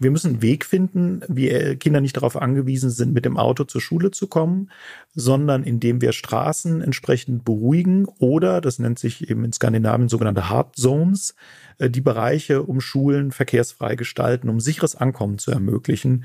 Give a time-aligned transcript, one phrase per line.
[0.00, 3.82] Wir müssen einen Weg finden, wie Kinder nicht darauf angewiesen sind, mit dem Auto zur
[3.82, 4.70] Schule zu kommen,
[5.14, 10.76] sondern indem wir Straßen entsprechend beruhigen oder, das nennt sich eben in Skandinavien sogenannte Hard
[10.76, 11.34] Zones,
[11.78, 16.24] äh, die Bereiche um Schulen verkehrsfrei gestalten, um sicheres Ankommen zu ermöglichen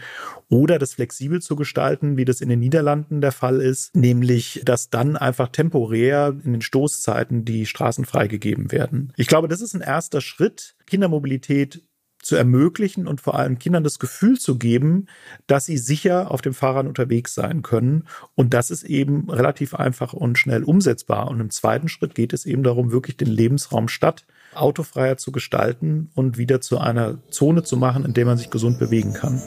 [0.49, 4.89] oder das flexibel zu gestalten, wie das in den Niederlanden der Fall ist, nämlich, dass
[4.89, 9.11] dann einfach temporär in den Stoßzeiten die Straßen freigegeben werden.
[9.17, 11.83] Ich glaube, das ist ein erster Schritt, Kindermobilität
[12.25, 15.05] zu ermöglichen und vor allem Kindern das Gefühl zu geben,
[15.45, 18.07] dass sie sicher auf dem Fahrrad unterwegs sein können.
[18.33, 21.27] Und das ist eben relativ einfach und schnell umsetzbar.
[21.27, 24.25] Und im zweiten Schritt geht es eben darum, wirklich den Lebensraum Stadt
[24.55, 28.79] autofreier zu gestalten und wieder zu einer Zone zu machen, in der man sich gesund
[28.79, 29.39] bewegen kann.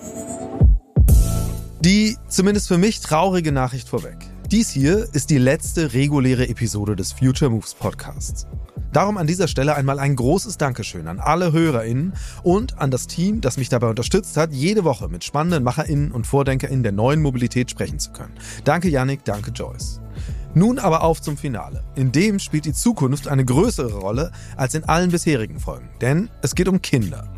[1.80, 4.37] Die zumindest für mich traurige Nachricht vorweg.
[4.50, 8.46] Dies hier ist die letzte reguläre Episode des Future Moves Podcasts.
[8.94, 13.42] Darum an dieser Stelle einmal ein großes Dankeschön an alle HörerInnen und an das Team,
[13.42, 17.70] das mich dabei unterstützt hat, jede Woche mit spannenden MacherInnen und VordenkerInnen der neuen Mobilität
[17.70, 18.32] sprechen zu können.
[18.64, 20.00] Danke Yannick, danke Joyce.
[20.54, 21.84] Nun aber auf zum Finale.
[21.94, 26.54] In dem spielt die Zukunft eine größere Rolle als in allen bisherigen Folgen, denn es
[26.54, 27.28] geht um Kinder.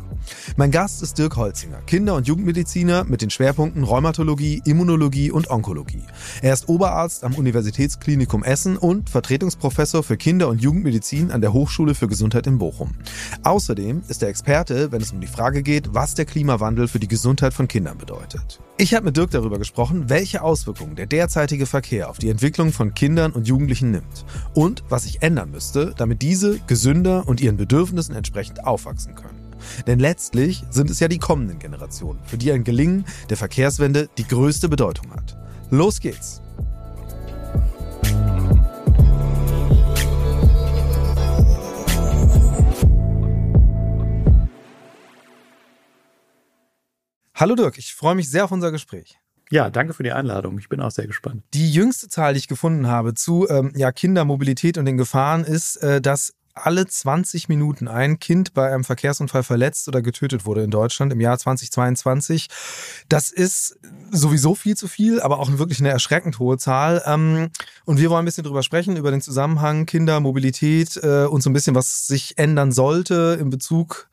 [0.57, 6.03] Mein Gast ist Dirk Holzinger, Kinder- und Jugendmediziner mit den Schwerpunkten Rheumatologie, Immunologie und Onkologie.
[6.41, 11.95] Er ist Oberarzt am Universitätsklinikum Essen und Vertretungsprofessor für Kinder- und Jugendmedizin an der Hochschule
[11.95, 12.91] für Gesundheit in Bochum.
[13.43, 17.07] Außerdem ist er Experte, wenn es um die Frage geht, was der Klimawandel für die
[17.07, 18.59] Gesundheit von Kindern bedeutet.
[18.77, 22.93] Ich habe mit Dirk darüber gesprochen, welche Auswirkungen der derzeitige Verkehr auf die Entwicklung von
[22.95, 28.15] Kindern und Jugendlichen nimmt und was sich ändern müsste, damit diese gesünder und ihren Bedürfnissen
[28.15, 29.40] entsprechend aufwachsen können.
[29.87, 34.27] Denn letztlich sind es ja die kommenden Generationen, für die ein Gelingen der Verkehrswende die
[34.27, 35.37] größte Bedeutung hat.
[35.69, 36.41] Los geht's!
[47.41, 49.17] Hallo Dirk, ich freue mich sehr auf unser Gespräch.
[49.49, 50.59] Ja, danke für die Einladung.
[50.59, 51.43] Ich bin auch sehr gespannt.
[51.55, 55.77] Die jüngste Zahl, die ich gefunden habe zu ähm, ja, Kindermobilität und den Gefahren, ist,
[55.77, 60.71] äh, dass alle 20 Minuten ein Kind bei einem Verkehrsunfall verletzt oder getötet wurde in
[60.71, 62.47] Deutschland im Jahr 2022.
[63.09, 63.79] Das ist
[64.11, 67.01] sowieso viel zu viel, aber auch wirklich eine erschreckend hohe Zahl.
[67.05, 67.49] Ähm,
[67.85, 71.49] und wir wollen ein bisschen drüber sprechen, über den Zusammenhang Kinder, Mobilität äh, und so
[71.49, 74.09] ein bisschen, was sich ändern sollte in Bezug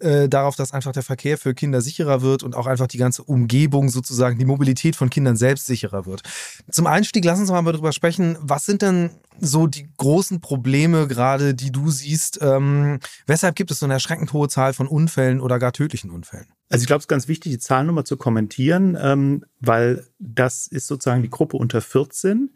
[0.00, 3.22] äh, darauf, dass einfach der Verkehr für Kinder sicherer wird und auch einfach die ganze
[3.22, 6.22] Umgebung sozusagen, die Mobilität von Kindern selbst sicherer wird.
[6.70, 9.10] Zum Einstieg, lass uns mal darüber sprechen, was sind denn
[9.40, 12.38] so die großen Probleme gerade, die du siehst?
[12.42, 16.46] Ähm, weshalb gibt es so eine erschreckend hohe Zahl von Unfällen oder gar tödlichen Unfällen?
[16.70, 20.86] Also ich glaube, es ist ganz wichtig, die Zahlennummer zu kommentieren, ähm, weil das ist
[20.86, 22.50] sozusagen die Gruppe unter 14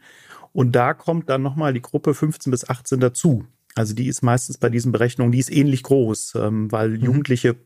[0.52, 3.44] und da kommt dann nochmal die Gruppe 15 bis 18 dazu.
[3.74, 7.04] Also die ist meistens bei diesen Berechnungen, die ist ähnlich groß, ähm, weil mhm.
[7.04, 7.56] Jugendliche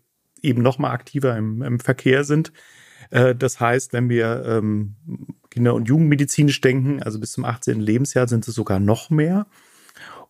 [0.43, 2.53] eben noch mal aktiver im, im Verkehr sind.
[3.11, 4.97] Äh, das heißt, wenn wir ähm,
[5.51, 7.81] Kinder- und Jugendmedizinisch denken, also bis zum 18.
[7.81, 9.47] Lebensjahr sind es sogar noch mehr.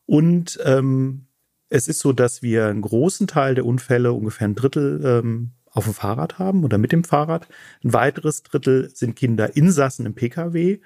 [0.07, 1.27] Und ähm,
[1.69, 5.85] es ist so, dass wir einen großen Teil der Unfälle, ungefähr ein Drittel, ähm, auf
[5.85, 7.49] dem Fahrrad haben oder mit dem Fahrrad.
[7.83, 10.81] Ein weiteres Drittel sind Kinder Insassen im Pkw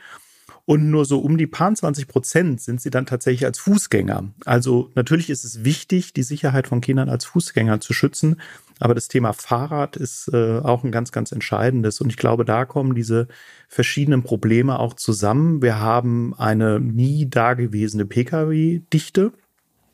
[0.67, 4.33] und nur so um die paar 20 Prozent sind sie dann tatsächlich als Fußgänger.
[4.45, 8.41] Also natürlich ist es wichtig, die Sicherheit von Kindern als Fußgänger zu schützen.
[8.81, 12.01] Aber das Thema Fahrrad ist äh, auch ein ganz, ganz entscheidendes.
[12.01, 13.29] Und ich glaube, da kommen diese
[13.69, 15.63] verschiedenen Probleme auch zusammen.
[15.63, 19.33] Wir haben eine nie dagewesene Pkw-Dichte,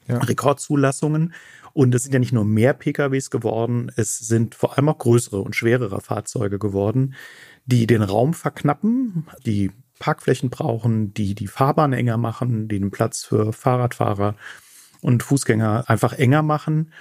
[0.09, 0.19] ja.
[0.19, 1.35] Rekordzulassungen.
[1.75, 5.41] Und es sind ja nicht nur mehr PKWs geworden, es sind vor allem auch größere
[5.41, 7.15] und schwerere Fahrzeuge geworden,
[7.65, 9.71] die den Raum verknappen, die
[10.03, 14.35] Parkflächen brauchen, die die Fahrbahn enger machen, die den Platz für Fahrradfahrer
[15.01, 16.93] und Fußgänger einfach enger machen,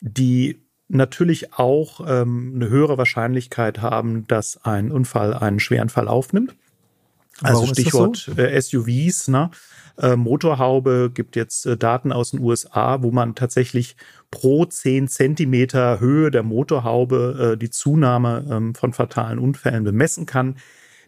[0.00, 6.54] die natürlich auch ähm, eine höhere Wahrscheinlichkeit haben, dass ein Unfall einen schweren Fall aufnimmt.
[7.42, 8.32] Also Warum Stichwort so?
[8.32, 9.50] äh, SUVs, ne?
[9.98, 13.96] Äh, Motorhaube gibt jetzt äh, Daten aus den USA, wo man tatsächlich
[14.30, 20.56] pro 10 Zentimeter Höhe der Motorhaube äh, die Zunahme ähm, von fatalen Unfällen bemessen kann.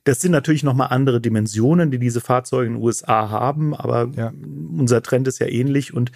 [0.05, 4.32] Das sind natürlich nochmal andere Dimensionen, die diese Fahrzeuge in den USA haben, aber ja.
[4.76, 6.12] unser Trend ist ja ähnlich und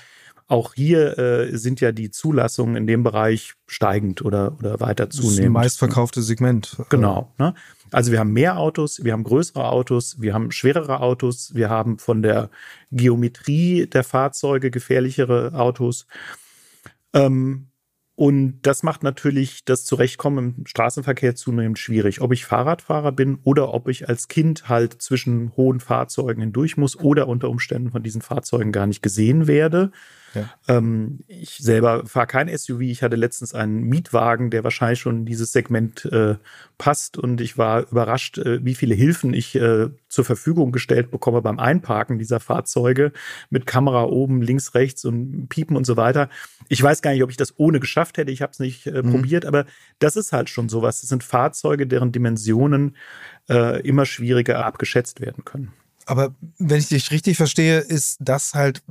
[0.47, 5.31] auch hier äh, sind ja die Zulassungen in dem Bereich steigend oder, oder weiter zunehmend.
[5.31, 6.77] Das ist das meistverkaufte Segment.
[6.91, 7.33] Genau.
[7.39, 7.55] Ne?
[7.91, 11.99] Also wir haben mehr Autos, wir haben größere Autos, wir haben schwerere Autos, wir haben
[11.99, 12.51] von der
[12.91, 16.07] Geometrie der Fahrzeuge gefährlichere Autos.
[17.15, 17.69] Ähm,
[18.17, 22.21] und das macht natürlich das Zurechtkommen im Straßenverkehr zunehmend schwierig.
[22.21, 26.97] Ob ich Fahrradfahrer bin oder ob ich als Kind halt zwischen hohen Fahrzeugen hindurch muss
[26.97, 29.91] oder unter Umständen von diesen Fahrzeugen gar nicht gesehen werde.
[30.35, 30.51] Ja.
[30.69, 32.81] Ähm, ich selber fahre kein SUV.
[32.81, 36.37] Ich hatte letztens einen Mietwagen, der wahrscheinlich schon in dieses Segment äh,
[36.79, 37.17] passt.
[37.17, 41.59] Und ich war überrascht, äh, wie viele Hilfen ich äh, zur Verfügung gestellt bekomme beim
[41.59, 43.13] Einparken dieser Fahrzeuge
[43.51, 46.29] mit Kamera oben, links, rechts und Piepen und so weiter.
[46.69, 48.31] Ich weiß gar nicht, ob ich das ohne geschafft hätte.
[48.31, 49.11] Ich habe es nicht äh, mhm.
[49.11, 49.67] probiert, aber
[49.99, 51.01] das ist halt schon sowas.
[51.01, 52.97] Das sind Fahrzeuge, deren Dimensionen
[53.49, 55.73] äh, immer schwieriger abgeschätzt werden können.
[56.07, 58.83] Aber wenn ich dich richtig verstehe, ist das halt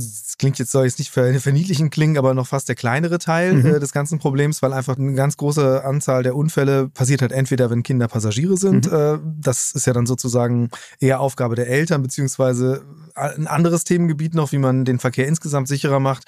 [0.00, 3.66] das klingt jetzt, soll jetzt nicht verniedlichen klingen, aber noch fast der kleinere Teil mhm.
[3.66, 7.70] äh, des ganzen Problems, weil einfach eine ganz große Anzahl der Unfälle passiert halt entweder,
[7.70, 8.90] wenn Kinder Passagiere sind.
[8.90, 8.96] Mhm.
[8.96, 12.82] Äh, das ist ja dann sozusagen eher Aufgabe der Eltern, beziehungsweise
[13.14, 16.24] ein anderes Themengebiet noch, wie man den Verkehr insgesamt sicherer macht.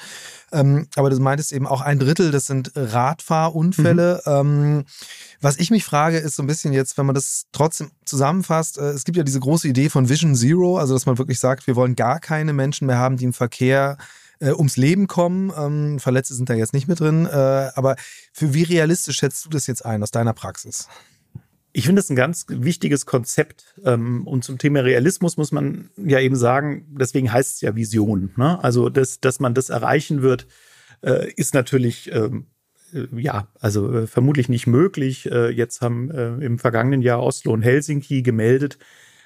[0.53, 4.21] Ähm, aber du meintest eben auch ein Drittel, das sind Radfahrunfälle.
[4.27, 4.33] Mhm.
[4.33, 4.85] Ähm,
[5.41, 8.91] was ich mich frage, ist so ein bisschen jetzt, wenn man das trotzdem zusammenfasst, äh,
[8.91, 11.77] es gibt ja diese große Idee von Vision Zero, also dass man wirklich sagt, wir
[11.77, 13.62] wollen gar keine Menschen mehr haben, die im Verkehr
[14.43, 15.53] äh, ums Leben kommen.
[15.57, 17.27] Ähm, Verletzte sind da jetzt nicht mit drin.
[17.27, 17.37] Äh,
[17.75, 17.97] aber
[18.33, 20.89] für wie realistisch schätzt du das jetzt ein aus deiner Praxis?
[21.73, 23.75] Ich finde es ein ganz wichtiges Konzept.
[23.85, 28.33] Ähm, und zum Thema Realismus muss man ja eben sagen, deswegen heißt es ja Vision.
[28.37, 28.63] Ne?
[28.63, 30.47] Also, dass, dass man das erreichen wird,
[31.03, 32.47] äh, ist natürlich, ähm,
[32.93, 35.25] äh, ja, also äh, vermutlich nicht möglich.
[35.25, 36.11] Jetzt haben
[36.41, 38.79] im vergangenen Jahr Oslo und Helsinki gemeldet,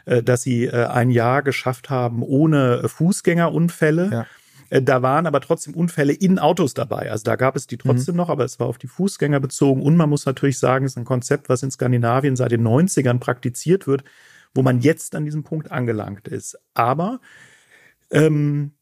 [0.07, 4.11] dass sie ein Jahr geschafft haben ohne Fußgängerunfälle.
[4.13, 4.27] Ja.
[4.71, 7.11] Äh, da waren aber trotzdem Unfälle in Autos dabei.
[7.11, 8.19] Also da gab es die trotzdem mhm.
[8.19, 9.83] noch, aber es war auf die Fußgänger bezogen.
[9.83, 13.19] Und man muss natürlich sagen, es ist ein Konzept, was in Skandinavien seit den 90ern
[13.19, 14.05] praktiziert wird,
[14.55, 16.59] wo man jetzt an diesem Punkt angelangt ist.
[16.75, 17.21] Aber
[18.11, 18.73] ähm,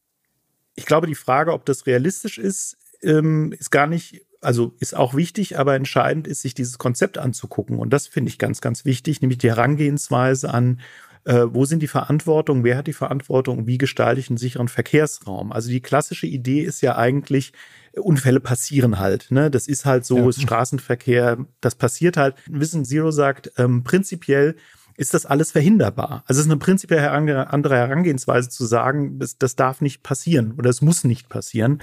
[0.75, 5.15] ich glaube, die Frage, ob das realistisch ist, ähm, ist gar nicht, also ist auch
[5.15, 7.79] wichtig, aber entscheidend ist, sich dieses Konzept anzugucken.
[7.79, 10.81] Und das finde ich ganz, ganz wichtig, nämlich die Herangehensweise an
[11.25, 15.53] äh, wo sind die Verantwortung, wer hat die Verantwortung, wie gestalte ich einen sicheren Verkehrsraum.
[15.53, 17.53] Also die klassische Idee ist ja eigentlich,
[17.97, 19.31] Unfälle passieren halt.
[19.31, 19.50] Ne?
[19.50, 20.29] Das ist halt so, ja.
[20.29, 22.35] ist Straßenverkehr, das passiert halt.
[22.47, 24.56] Wissen Zero sagt, ähm, prinzipiell
[24.97, 26.23] ist das alles verhinderbar.
[26.26, 30.70] Also es ist eine prinzipiell andere Herangehensweise zu sagen, das, das darf nicht passieren oder
[30.70, 31.81] es muss nicht passieren.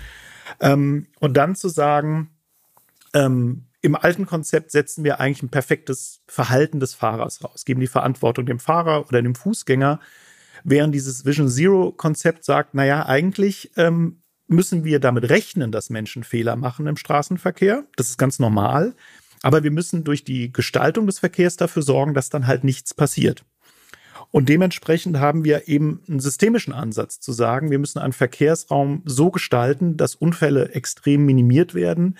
[0.59, 2.29] Ähm, und dann zu sagen,
[3.13, 7.87] ähm, im alten Konzept setzen wir eigentlich ein perfektes Verhalten des Fahrers raus, geben die
[7.87, 9.99] Verantwortung dem Fahrer oder dem Fußgänger,
[10.63, 16.23] während dieses Vision Zero Konzept sagt, naja, eigentlich ähm, müssen wir damit rechnen, dass Menschen
[16.23, 17.85] Fehler machen im Straßenverkehr.
[17.95, 18.93] Das ist ganz normal.
[19.41, 23.43] Aber wir müssen durch die Gestaltung des Verkehrs dafür sorgen, dass dann halt nichts passiert.
[24.29, 29.31] Und dementsprechend haben wir eben einen systemischen Ansatz zu sagen, wir müssen einen Verkehrsraum so
[29.31, 32.17] gestalten, dass Unfälle extrem minimiert werden,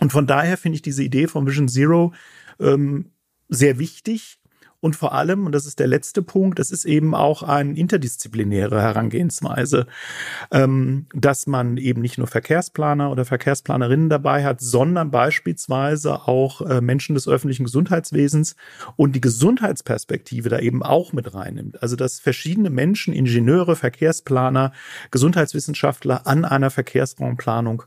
[0.00, 2.14] Und von daher finde ich diese Idee von Vision Zero
[2.60, 3.10] ähm,
[3.48, 4.37] sehr wichtig,
[4.80, 8.80] und vor allem, und das ist der letzte Punkt, das ist eben auch eine interdisziplinäre
[8.80, 9.86] Herangehensweise,
[10.52, 16.80] ähm, dass man eben nicht nur Verkehrsplaner oder Verkehrsplanerinnen dabei hat, sondern beispielsweise auch äh,
[16.80, 18.54] Menschen des öffentlichen Gesundheitswesens
[18.94, 21.82] und die Gesundheitsperspektive da eben auch mit reinnimmt.
[21.82, 24.72] Also dass verschiedene Menschen, Ingenieure, Verkehrsplaner,
[25.10, 27.82] Gesundheitswissenschaftler an einer Verkehrsraumplanung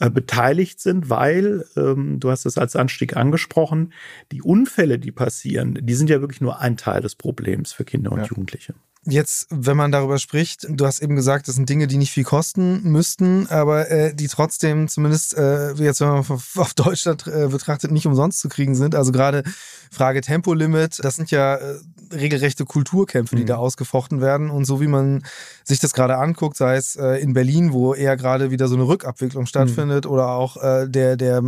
[0.00, 3.92] äh, beteiligt sind, weil, ähm, du hast es als Anstieg angesprochen,
[4.32, 8.12] die Unfälle, die passieren, die sind ja wirklich nur ein Teil des Problems für Kinder
[8.12, 8.26] und ja.
[8.26, 8.74] Jugendliche.
[9.10, 12.24] Jetzt, wenn man darüber spricht, du hast eben gesagt, das sind Dinge, die nicht viel
[12.24, 17.90] kosten müssten, aber äh, die trotzdem zumindest äh, jetzt, wenn man auf Deutschland äh, betrachtet,
[17.90, 18.94] nicht umsonst zu kriegen sind.
[18.94, 19.44] Also gerade
[19.90, 21.76] Frage Tempolimit, das sind ja äh,
[22.12, 23.46] regelrechte Kulturkämpfe, die mhm.
[23.46, 24.50] da ausgefochten werden.
[24.50, 25.24] Und so wie man
[25.64, 28.88] sich das gerade anguckt, sei es äh, in Berlin, wo eher gerade wieder so eine
[28.88, 30.10] Rückabwicklung stattfindet, mhm.
[30.10, 31.42] oder auch äh, der, der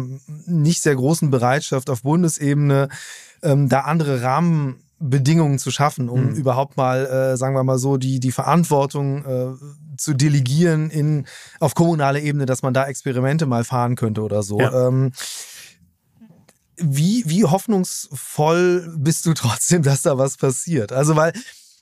[0.46, 2.88] nicht sehr großen Bereitschaft auf Bundesebene,
[3.42, 6.34] ähm, da andere Rahmen Bedingungen zu schaffen, um mhm.
[6.34, 11.26] überhaupt mal, äh, sagen wir mal so, die, die Verantwortung äh, zu delegieren in,
[11.58, 14.60] auf kommunaler Ebene, dass man da Experimente mal fahren könnte oder so.
[14.60, 14.88] Ja.
[14.88, 15.12] Ähm,
[16.76, 20.92] wie, wie hoffnungsvoll bist du trotzdem, dass da was passiert?
[20.92, 21.32] Also, weil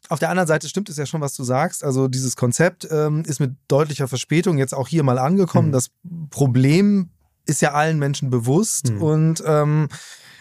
[0.09, 1.83] auf der anderen Seite stimmt es ja schon, was du sagst.
[1.83, 5.69] Also, dieses Konzept ähm, ist mit deutlicher Verspätung jetzt auch hier mal angekommen.
[5.69, 5.73] Mhm.
[5.73, 5.91] Das
[6.31, 7.11] Problem
[7.47, 9.03] ist ja allen Menschen bewusst mhm.
[9.03, 9.89] und ähm,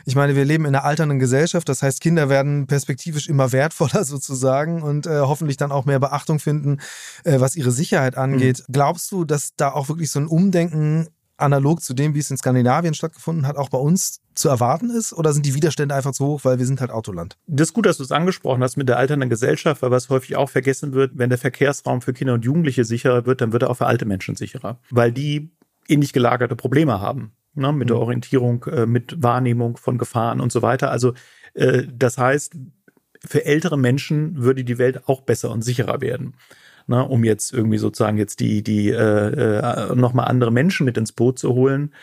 [0.08, 4.04] ich meine, wir leben in einer alternden Gesellschaft, das heißt, Kinder werden perspektivisch immer wertvoller
[4.06, 6.80] sozusagen und äh, hoffentlich dann auch mehr Beachtung finden,
[7.26, 8.64] äh, was ihre Sicherheit angeht.
[8.66, 8.72] Mhm.
[8.72, 12.38] Glaubst du, dass da auch wirklich so ein Umdenken analog zu dem, wie es in
[12.38, 15.12] Skandinavien stattgefunden hat, auch bei uns zu erwarten ist?
[15.12, 17.38] Oder sind die Widerstände einfach zu hoch, weil wir sind halt Autoland?
[17.46, 20.38] Das ist gut, dass du es angesprochen hast mit der alternden Gesellschaft, weil was häufig
[20.38, 23.70] auch vergessen wird, wenn der Verkehrsraum für Kinder und Jugendliche sicherer wird, dann wird er
[23.70, 25.52] auch für alte Menschen sicherer, weil die
[25.90, 27.34] ähnlich gelagerte Probleme haben.
[27.58, 28.04] Ne, mit der mhm.
[28.04, 30.92] Orientierung, äh, mit Wahrnehmung von Gefahren und so weiter.
[30.92, 31.14] Also
[31.54, 32.56] äh, das heißt,
[33.26, 36.36] für ältere Menschen würde die Welt auch besser und sicherer werden
[36.88, 39.60] ne, um jetzt irgendwie sozusagen jetzt die, die äh,
[39.92, 41.94] äh, nochmal andere Menschen mit ins Boot zu holen.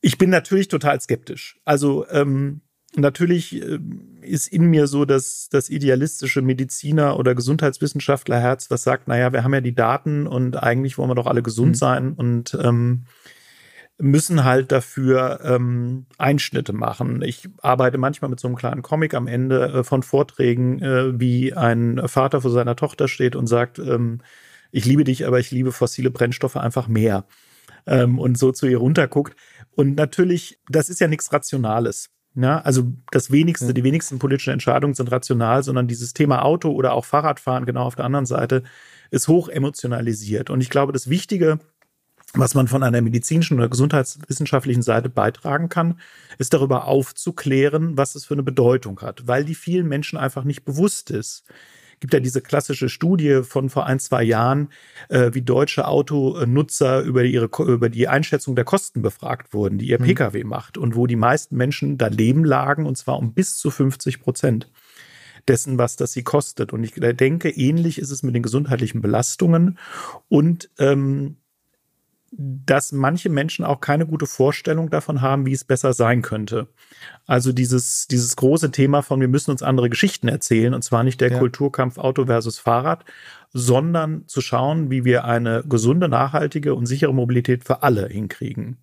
[0.00, 1.58] Ich bin natürlich total skeptisch.
[1.64, 2.60] Also ähm,
[2.94, 3.78] natürlich äh,
[4.20, 9.54] ist in mir so dass das idealistische Mediziner oder Gesundheitswissenschaftlerherz, was sagt, naja, wir haben
[9.54, 11.74] ja die Daten und eigentlich wollen wir doch alle gesund mhm.
[11.74, 13.04] sein und ähm,
[13.98, 17.22] müssen halt dafür ähm, Einschnitte machen.
[17.22, 21.54] Ich arbeite manchmal mit so einem kleinen Comic am Ende äh, von Vorträgen, äh, wie
[21.54, 24.20] ein Vater vor seiner Tochter steht und sagt, ähm,
[24.72, 27.24] ich liebe dich, aber ich liebe fossile Brennstoffe einfach mehr.
[27.86, 29.36] Ähm, und so zu ihr runterguckt.
[29.76, 32.10] Und natürlich, das ist ja nichts Rationales.
[32.36, 36.92] Ja, also das wenigste, die wenigsten politischen Entscheidungen sind rational, sondern dieses Thema Auto oder
[36.92, 38.64] auch Fahrradfahren genau auf der anderen Seite
[39.12, 40.50] ist hoch emotionalisiert.
[40.50, 41.60] Und ich glaube, das Wichtige
[42.34, 46.00] was man von einer medizinischen oder gesundheitswissenschaftlichen Seite beitragen kann,
[46.38, 50.64] ist darüber aufzuklären, was es für eine Bedeutung hat, weil die vielen Menschen einfach nicht
[50.64, 51.44] bewusst ist.
[51.94, 54.68] Es gibt ja diese klassische Studie von vor ein, zwei Jahren,
[55.08, 60.00] äh, wie deutsche Autonutzer über, ihre, über die Einschätzung der Kosten befragt wurden, die ihr
[60.00, 60.06] mhm.
[60.06, 64.20] Pkw macht und wo die meisten Menschen daneben lagen und zwar um bis zu 50
[64.20, 64.70] Prozent
[65.46, 66.72] dessen, was das sie kostet.
[66.72, 69.78] Und ich denke, ähnlich ist es mit den gesundheitlichen Belastungen
[70.28, 71.36] und ähm,
[72.36, 76.68] dass manche Menschen auch keine gute Vorstellung davon haben, wie es besser sein könnte.
[77.26, 81.20] Also dieses, dieses große Thema von, wir müssen uns andere Geschichten erzählen, und zwar nicht
[81.20, 81.38] der ja.
[81.38, 83.04] Kulturkampf Auto versus Fahrrad,
[83.52, 88.78] sondern zu schauen, wie wir eine gesunde, nachhaltige und sichere Mobilität für alle hinkriegen.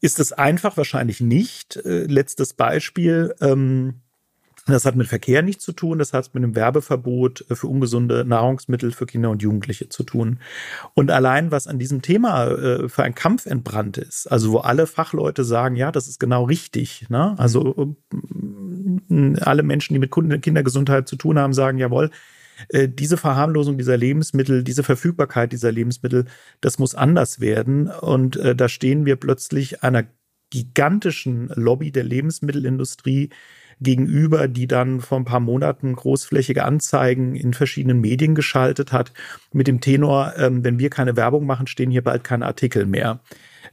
[0.00, 0.76] Ist es einfach?
[0.76, 1.76] Wahrscheinlich nicht.
[1.76, 3.34] Äh, letztes Beispiel.
[3.40, 4.02] Ähm,
[4.66, 8.92] das hat mit Verkehr nichts zu tun, das hat mit einem Werbeverbot für ungesunde Nahrungsmittel
[8.92, 10.38] für Kinder und Jugendliche zu tun.
[10.94, 14.86] Und allein, was an diesem Thema äh, für ein Kampf entbrannt ist, also wo alle
[14.86, 17.06] Fachleute sagen, ja, das ist genau richtig.
[17.10, 17.34] Ne?
[17.36, 17.94] Also
[19.10, 20.10] äh, alle Menschen, die mit
[20.42, 22.10] Kindergesundheit zu tun haben, sagen, jawohl,
[22.68, 26.24] äh, diese Verharmlosung dieser Lebensmittel, diese Verfügbarkeit dieser Lebensmittel,
[26.60, 27.88] das muss anders werden.
[27.88, 30.04] Und äh, da stehen wir plötzlich einer
[30.50, 33.30] gigantischen Lobby der Lebensmittelindustrie,
[33.80, 39.12] gegenüber, die dann vor ein paar Monaten großflächige Anzeigen in verschiedenen Medien geschaltet hat,
[39.52, 43.20] mit dem Tenor, ähm, wenn wir keine Werbung machen, stehen hier bald keine Artikel mehr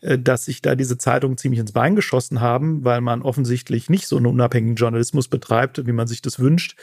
[0.02, 4.08] äh, dass sich da diese Zeitungen ziemlich ins Bein geschossen haben, weil man offensichtlich nicht
[4.08, 6.76] so einen unabhängigen Journalismus betreibt, wie man sich das wünscht.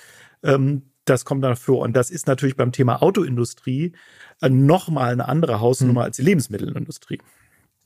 [0.43, 1.81] Ähm, das kommt dann vor.
[1.81, 3.93] Und das ist natürlich beim Thema Autoindustrie
[4.41, 6.07] äh, nochmal eine andere Hausnummer hm.
[6.07, 7.19] als die Lebensmittelindustrie.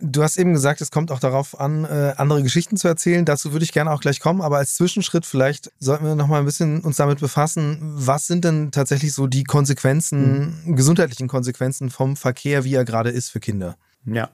[0.04, 3.24] Du hast eben gesagt, es kommt auch darauf an, äh, andere Geschichten zu erzählen.
[3.24, 4.40] Dazu würde ich gerne auch gleich kommen.
[4.40, 7.78] Aber als Zwischenschritt vielleicht sollten wir noch mal ein bisschen uns damit befassen.
[7.80, 10.74] Was sind denn tatsächlich so die Konsequenzen, mhm.
[10.74, 13.76] gesundheitlichen Konsequenzen vom Verkehr, wie er gerade ist für Kinder?
[14.04, 14.30] Ja.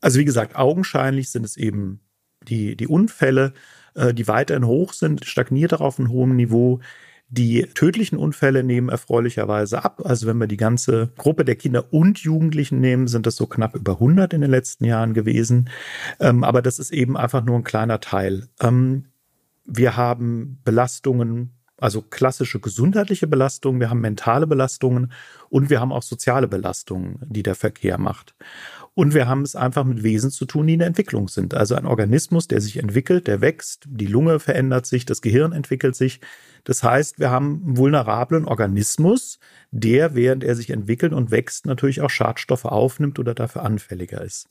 [0.00, 2.00] Also wie gesagt, augenscheinlich sind es eben
[2.48, 3.52] die, die Unfälle,
[3.94, 6.80] äh, die weiterhin hoch sind, stagniert auf einem hohen Niveau.
[7.32, 10.02] Die tödlichen Unfälle nehmen erfreulicherweise ab.
[10.04, 13.76] Also wenn wir die ganze Gruppe der Kinder und Jugendlichen nehmen, sind das so knapp
[13.76, 15.70] über 100 in den letzten Jahren gewesen.
[16.18, 18.48] Ähm, aber das ist eben einfach nur ein kleiner Teil.
[18.60, 19.06] Ähm,
[19.64, 25.12] wir haben Belastungen, also klassische gesundheitliche Belastungen, wir haben mentale Belastungen
[25.48, 28.34] und wir haben auch soziale Belastungen, die der Verkehr macht.
[28.94, 31.54] Und wir haben es einfach mit Wesen zu tun, die in der Entwicklung sind.
[31.54, 35.94] Also ein Organismus, der sich entwickelt, der wächst, die Lunge verändert sich, das Gehirn entwickelt
[35.94, 36.20] sich.
[36.64, 39.38] Das heißt, wir haben einen vulnerablen Organismus,
[39.70, 44.48] der, während er sich entwickelt und wächst, natürlich auch Schadstoffe aufnimmt oder dafür anfälliger ist.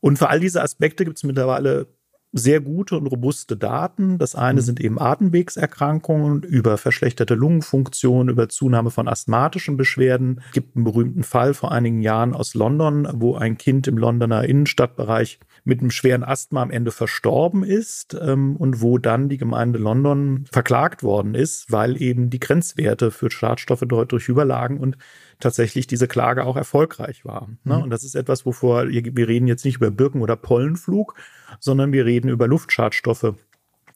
[0.00, 1.88] Und für all diese Aspekte gibt es mittlerweile
[2.32, 4.18] sehr gute und robuste Daten.
[4.18, 4.64] Das eine mhm.
[4.64, 10.40] sind eben Atemwegserkrankungen über verschlechterte Lungenfunktion, über Zunahme von asthmatischen Beschwerden.
[10.46, 14.44] Es gibt einen berühmten Fall vor einigen Jahren aus London, wo ein Kind im Londoner
[14.44, 19.78] Innenstadtbereich mit einem schweren Asthma am Ende verstorben ist ähm, und wo dann die Gemeinde
[19.78, 24.96] London verklagt worden ist, weil eben die Grenzwerte für Schadstoffe deutlich überlagen und
[25.42, 27.48] tatsächlich diese Klage auch erfolgreich war.
[27.64, 27.76] Ne?
[27.76, 27.82] Mhm.
[27.84, 31.14] Und das ist etwas, wovor wir reden jetzt nicht über Birken- oder Pollenflug,
[31.60, 33.34] sondern wir reden über Luftschadstoffe,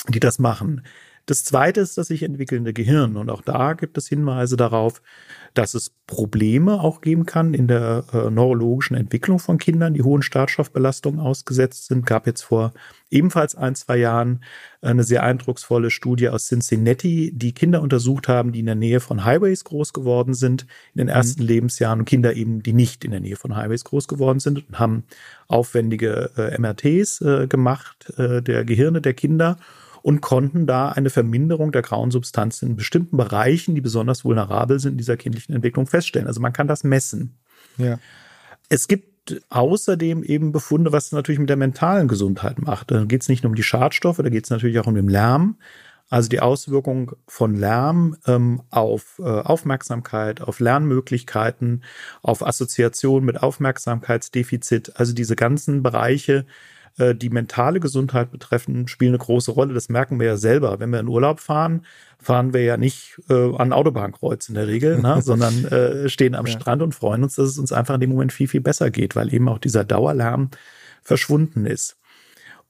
[0.09, 0.83] die das machen.
[1.27, 3.17] Das zweite ist das sich entwickelnde Gehirn.
[3.17, 5.03] Und auch da gibt es Hinweise darauf,
[5.55, 10.23] dass es Probleme auch geben kann in der äh, neurologischen Entwicklung von Kindern, die hohen
[10.23, 12.07] Startstoffbelastungen ausgesetzt sind.
[12.07, 12.73] Gab jetzt vor
[13.11, 14.45] ebenfalls ein, zwei Jahren
[14.83, 19.25] eine sehr eindrucksvolle Studie aus Cincinnati, die Kinder untersucht haben, die in der Nähe von
[19.25, 21.49] Highways groß geworden sind in den ersten mhm.
[21.49, 24.79] Lebensjahren und Kinder eben, die nicht in der Nähe von Highways groß geworden sind und
[24.79, 25.05] haben
[25.49, 29.57] aufwendige äh, MRTs äh, gemacht äh, der Gehirne der Kinder
[30.07, 34.93] und konnten da eine Verminderung der grauen Substanz in bestimmten Bereichen, die besonders vulnerabel sind
[34.93, 36.29] in dieser kindlichen Entwicklung, feststellen.
[36.29, 37.35] Also man kann das messen.
[37.77, 37.99] Ja.
[38.69, 42.93] Es gibt außerdem eben Befunde, was es natürlich mit der mentalen Gesundheit macht.
[42.93, 45.09] Da geht es nicht nur um die Schadstoffe, da geht es natürlich auch um den
[45.09, 45.57] Lärm.
[46.09, 51.83] Also die Auswirkung von Lärm ähm, auf äh, Aufmerksamkeit, auf Lernmöglichkeiten,
[52.23, 56.47] auf Assoziation mit Aufmerksamkeitsdefizit, also diese ganzen Bereiche,
[56.99, 59.75] äh, die mentale Gesundheit betreffen, spielen eine große Rolle.
[59.75, 60.81] Das merken wir ja selber.
[60.81, 61.85] Wenn wir in Urlaub fahren,
[62.19, 66.47] fahren wir ja nicht äh, an Autobahnkreuz in der Regel, ne, sondern äh, stehen am
[66.47, 66.53] ja.
[66.53, 69.15] Strand und freuen uns, dass es uns einfach in dem Moment viel, viel besser geht,
[69.17, 70.51] weil eben auch dieser Dauerlärm
[71.03, 71.97] verschwunden ist.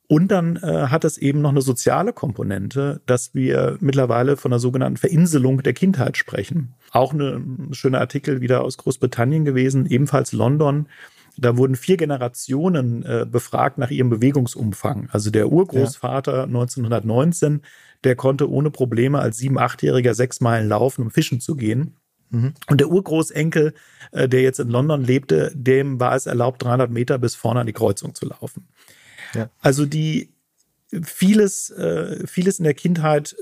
[0.09, 4.61] Und dann äh, hat es eben noch eine soziale Komponente, dass wir mittlerweile von der
[4.61, 6.75] sogenannten Verinselung der Kindheit sprechen.
[6.93, 10.87] Auch eine, ein schöner Artikel wieder aus Großbritannien gewesen, ebenfalls London,
[11.37, 15.09] da wurden vier Generationen äh, befragt nach ihrem Bewegungsumfang.
[15.11, 16.43] Also der Urgroßvater ja.
[16.45, 17.63] 1919,
[18.05, 21.97] der konnte ohne Probleme als sieben, achtjähriger sechs Meilen laufen, um fischen zu gehen.
[22.31, 22.55] Mhm.
[22.69, 23.75] Und der Urgroßenkel,
[24.13, 27.67] äh, der jetzt in London lebte, dem war es erlaubt, 300 Meter bis vorne an
[27.67, 28.69] die Kreuzung zu laufen.
[29.35, 29.51] Ja.
[29.61, 30.33] Also die
[31.03, 33.37] vieles, äh, vieles in der Kindheit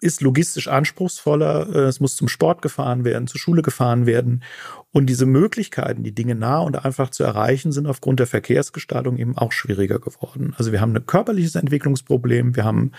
[0.00, 1.68] ist logistisch anspruchsvoller.
[1.68, 4.42] Äh, es muss zum Sport gefahren werden, zur Schule gefahren werden.
[4.96, 9.36] Und diese Möglichkeiten, die Dinge nah und einfach zu erreichen, sind aufgrund der Verkehrsgestaltung eben
[9.36, 10.54] auch schwieriger geworden.
[10.56, 12.92] Also wir haben ein körperliches Entwicklungsproblem, wir haben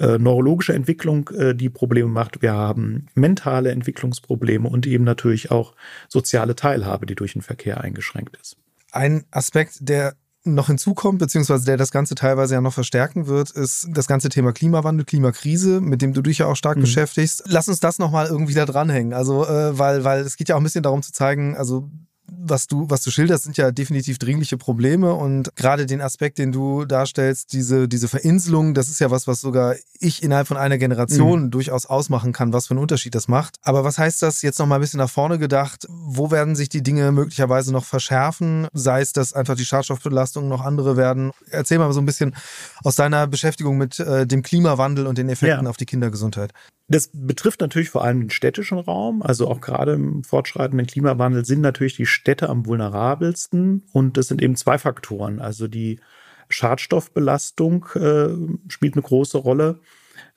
[0.00, 5.76] äh, neurologische Entwicklung, äh, die Probleme macht, wir haben mentale Entwicklungsprobleme und eben natürlich auch
[6.08, 8.56] soziale Teilhabe, die durch den Verkehr eingeschränkt ist.
[8.90, 10.16] Ein Aspekt, der
[10.54, 14.52] noch hinzukommt, beziehungsweise der das Ganze teilweise ja noch verstärken wird, ist das ganze Thema
[14.52, 16.82] Klimawandel, Klimakrise, mit dem du dich ja auch stark mhm.
[16.82, 17.44] beschäftigst.
[17.46, 19.12] Lass uns das nochmal irgendwie da dranhängen.
[19.12, 21.90] Also, äh, weil, weil es geht ja auch ein bisschen darum zu zeigen, also
[22.28, 26.52] was du, was du schilderst, sind ja definitiv dringliche Probleme und gerade den Aspekt, den
[26.52, 30.78] du darstellst, diese, diese Verinselung, das ist ja was, was sogar ich innerhalb von einer
[30.78, 31.50] Generation mhm.
[31.50, 33.56] durchaus ausmachen kann, was für einen Unterschied das macht.
[33.62, 35.86] Aber was heißt das jetzt noch mal ein bisschen nach vorne gedacht?
[35.88, 38.66] Wo werden sich die Dinge möglicherweise noch verschärfen?
[38.72, 41.32] Sei es, dass einfach die Schadstoffbelastungen noch andere werden?
[41.50, 42.34] Erzähl mal so ein bisschen
[42.82, 45.70] aus deiner Beschäftigung mit äh, dem Klimawandel und den Effekten ja.
[45.70, 46.52] auf die Kindergesundheit.
[46.88, 49.22] Das betrifft natürlich vor allem den städtischen Raum.
[49.22, 53.82] Also auch gerade im fortschreitenden Klimawandel sind natürlich die Städte am vulnerabelsten.
[53.92, 55.40] Und das sind eben zwei Faktoren.
[55.40, 56.00] Also die
[56.48, 58.28] Schadstoffbelastung äh,
[58.70, 59.80] spielt eine große Rolle.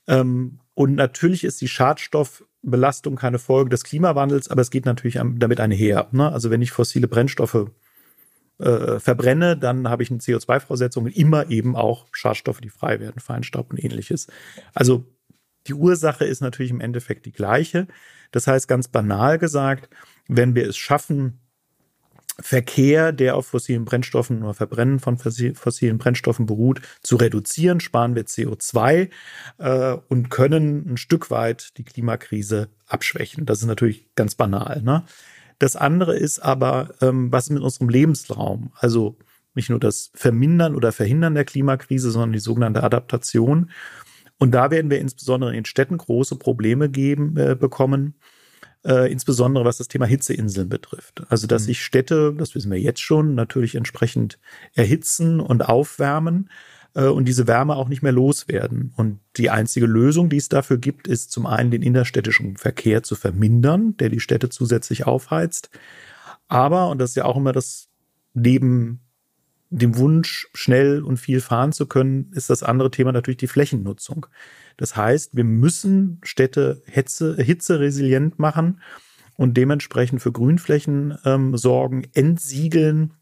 [0.07, 5.59] Ähm, und natürlich ist die Schadstoffbelastung keine Folge des Klimawandels, aber es geht natürlich damit
[5.59, 6.07] einher.
[6.11, 6.31] Ne?
[6.31, 7.69] Also wenn ich fossile Brennstoffe
[8.57, 13.69] äh, verbrenne, dann habe ich eine CO2-Freisetzung immer eben auch Schadstoffe, die frei werden, Feinstaub
[13.71, 14.27] und ähnliches.
[14.73, 15.05] Also
[15.67, 17.87] die Ursache ist natürlich im Endeffekt die gleiche.
[18.31, 19.89] Das heißt, ganz banal gesagt,
[20.27, 21.39] wenn wir es schaffen,
[22.41, 28.25] Verkehr, der auf fossilen Brennstoffen oder Verbrennen von fossilen Brennstoffen beruht, zu reduzieren, sparen wir
[28.25, 29.09] CO2
[29.57, 33.45] äh, und können ein Stück weit die Klimakrise abschwächen.
[33.45, 34.81] Das ist natürlich ganz banal.
[34.81, 35.03] Ne?
[35.57, 39.17] Das andere ist aber, ähm, was mit unserem Lebensraum, also
[39.53, 43.71] nicht nur das Vermindern oder Verhindern der Klimakrise, sondern die sogenannte Adaptation.
[44.39, 48.15] Und da werden wir insbesondere in Städten große Probleme geben, äh, bekommen,
[48.85, 51.23] äh, insbesondere was das Thema Hitzeinseln betrifft.
[51.29, 51.67] Also, dass mhm.
[51.67, 54.39] sich Städte, das wissen wir jetzt schon, natürlich entsprechend
[54.73, 56.49] erhitzen und aufwärmen
[56.95, 58.93] äh, und diese Wärme auch nicht mehr loswerden.
[58.95, 63.15] Und die einzige Lösung, die es dafür gibt, ist zum einen den innerstädtischen Verkehr zu
[63.15, 65.69] vermindern, der die Städte zusätzlich aufheizt.
[66.47, 67.89] Aber, und das ist ja auch immer das
[68.33, 69.01] neben
[69.69, 74.25] dem Wunsch, schnell und viel fahren zu können, ist das andere Thema natürlich die Flächennutzung.
[74.77, 78.81] Das heißt, wir müssen Städte hitze, hitzeresilient machen
[79.35, 83.13] und dementsprechend für Grünflächen ähm, sorgen, entsiegeln,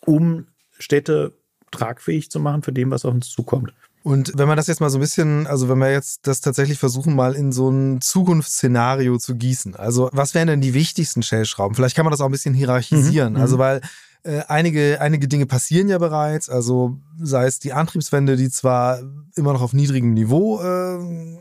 [0.00, 0.46] um
[0.78, 1.34] Städte
[1.70, 3.72] tragfähig zu machen für dem, was auf uns zukommt.
[4.04, 6.78] Und wenn man das jetzt mal so ein bisschen, also wenn wir jetzt das tatsächlich
[6.78, 11.74] versuchen, mal in so ein Zukunftsszenario zu gießen, also was wären denn die wichtigsten Stellschrauben?
[11.74, 13.32] Vielleicht kann man das auch ein bisschen hierarchisieren.
[13.32, 13.40] Mhm.
[13.40, 13.80] Also weil
[14.24, 19.00] äh, einige, einige Dinge passieren ja bereits, also sei es die Antriebswende, die zwar
[19.36, 21.36] immer noch auf niedrigem Niveau äh,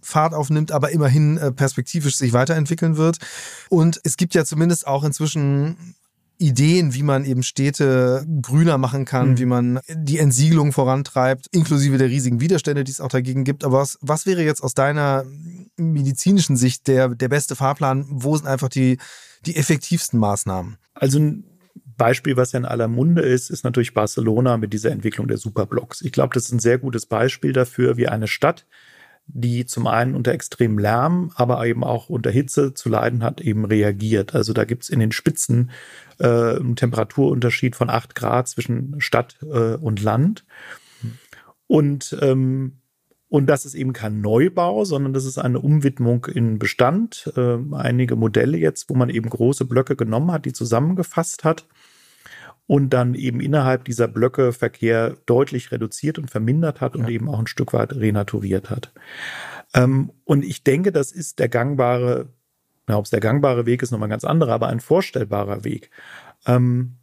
[0.00, 3.18] Fahrt aufnimmt, aber immerhin äh, perspektivisch sich weiterentwickeln wird.
[3.68, 5.96] Und es gibt ja zumindest auch inzwischen
[6.38, 9.38] Ideen, wie man eben Städte grüner machen kann, mhm.
[9.38, 13.64] wie man die Entsiegelung vorantreibt, inklusive der riesigen Widerstände, die es auch dagegen gibt.
[13.64, 15.24] Aber was, was wäre jetzt aus deiner
[15.76, 18.06] medizinischen Sicht der, der beste Fahrplan?
[18.08, 18.98] Wo sind einfach die,
[19.46, 20.78] die effektivsten Maßnahmen?
[20.94, 21.18] Also
[21.98, 26.00] Beispiel, was ja in aller Munde ist, ist natürlich Barcelona mit dieser Entwicklung der Superblocks.
[26.00, 28.64] Ich glaube, das ist ein sehr gutes Beispiel dafür, wie eine Stadt
[29.28, 33.66] die zum einen unter extremem Lärm, aber eben auch unter Hitze zu leiden hat, eben
[33.66, 34.34] reagiert.
[34.34, 35.70] Also da gibt's in den Spitzen
[36.18, 40.46] äh, einen Temperaturunterschied von acht Grad zwischen Stadt äh, und Land.
[41.66, 42.78] Und, ähm,
[43.28, 47.30] und das ist eben kein Neubau, sondern das ist eine Umwidmung in Bestand.
[47.36, 51.66] Äh, einige Modelle jetzt, wo man eben große Blöcke genommen hat, die zusammengefasst hat
[52.68, 57.08] und dann eben innerhalb dieser Blöcke Verkehr deutlich reduziert und vermindert hat und ja.
[57.08, 58.92] eben auch ein Stück weit renaturiert hat.
[59.74, 62.28] Ähm, und ich denke, das ist der gangbare,
[62.86, 65.90] na, ob es der gangbare Weg ist, nochmal ganz anderer, aber ein vorstellbarer Weg.
[66.46, 66.96] Ähm,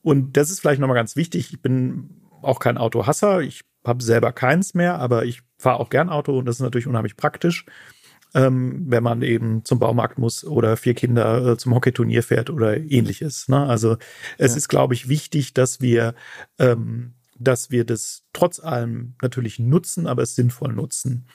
[0.00, 1.52] und das ist vielleicht nochmal ganz wichtig.
[1.52, 3.42] Ich bin auch kein Autohasser.
[3.42, 6.86] Ich habe selber keins mehr, aber ich fahre auch gern Auto und das ist natürlich
[6.86, 7.66] unheimlich praktisch
[8.36, 12.76] ähm, wenn man eben zum Baumarkt muss oder vier Kinder äh, zum Hockeyturnier fährt oder
[12.76, 13.48] ähnliches.
[13.48, 13.64] Ne?
[13.66, 13.96] Also
[14.36, 14.58] es ja.
[14.58, 16.14] ist, glaube ich, wichtig, dass wir,
[16.58, 21.26] ähm, dass wir das trotz allem natürlich nutzen, aber es sinnvoll nutzen.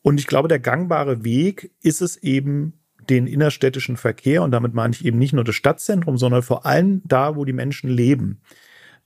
[0.00, 2.78] Und ich glaube, der gangbare Weg ist es eben,
[3.10, 7.02] den innerstädtischen Verkehr, und damit meine ich eben nicht nur das Stadtzentrum, sondern vor allem
[7.04, 8.40] da, wo die Menschen leben,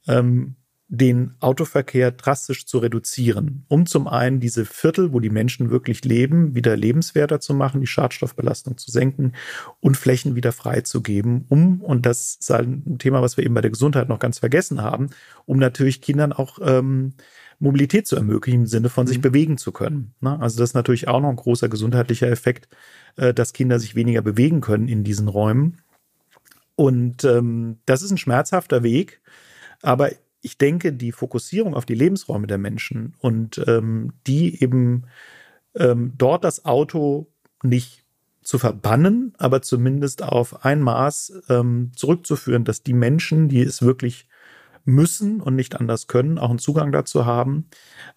[0.06, 0.56] ähm,
[0.88, 6.54] den Autoverkehr drastisch zu reduzieren, um zum einen diese Viertel, wo die Menschen wirklich leben,
[6.54, 9.32] wieder lebenswerter zu machen, die Schadstoffbelastung zu senken
[9.80, 13.62] und Flächen wieder freizugeben, um, und das ist halt ein Thema, was wir eben bei
[13.62, 15.10] der Gesundheit noch ganz vergessen haben,
[15.44, 17.14] um natürlich Kindern auch ähm,
[17.58, 19.22] Mobilität zu ermöglichen, im Sinne von sich mhm.
[19.22, 20.14] bewegen zu können.
[20.20, 20.38] Ne?
[20.40, 22.68] Also das ist natürlich auch noch ein großer gesundheitlicher Effekt,
[23.16, 25.78] äh, dass Kinder sich weniger bewegen können in diesen Räumen.
[26.76, 29.20] Und ähm, das ist ein schmerzhafter Weg,
[29.82, 30.10] aber
[30.46, 35.02] ich denke, die Fokussierung auf die Lebensräume der Menschen und ähm, die eben
[35.74, 37.32] ähm, dort das Auto
[37.64, 38.04] nicht
[38.42, 44.28] zu verbannen, aber zumindest auf ein Maß ähm, zurückzuführen, dass die Menschen, die es wirklich
[44.84, 47.66] müssen und nicht anders können, auch einen Zugang dazu haben,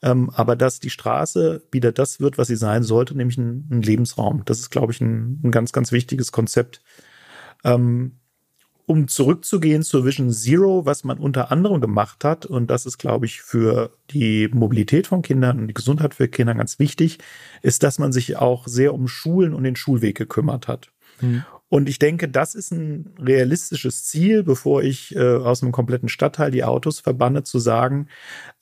[0.03, 3.81] ähm, aber dass die Straße wieder das wird, was sie sein sollte, nämlich ein, ein
[3.81, 4.43] Lebensraum.
[4.45, 6.83] Das ist, glaube ich, ein, ein, ganz, ganz wichtiges Konzept.
[7.63, 8.18] Ähm,
[8.89, 13.27] um zurückzugehen zur Vision Zero, was man unter anderem gemacht hat, und das ist, glaube
[13.27, 17.19] ich, für die Mobilität von Kindern und die Gesundheit für Kinder ganz wichtig,
[17.61, 20.89] ist, dass man sich auch sehr um Schulen und den Schulweg gekümmert hat.
[21.21, 21.43] Mhm.
[21.69, 26.49] Und ich denke, das ist ein realistisches Ziel, bevor ich äh, aus einem kompletten Stadtteil
[26.49, 28.07] die Autos verbanne, zu sagen,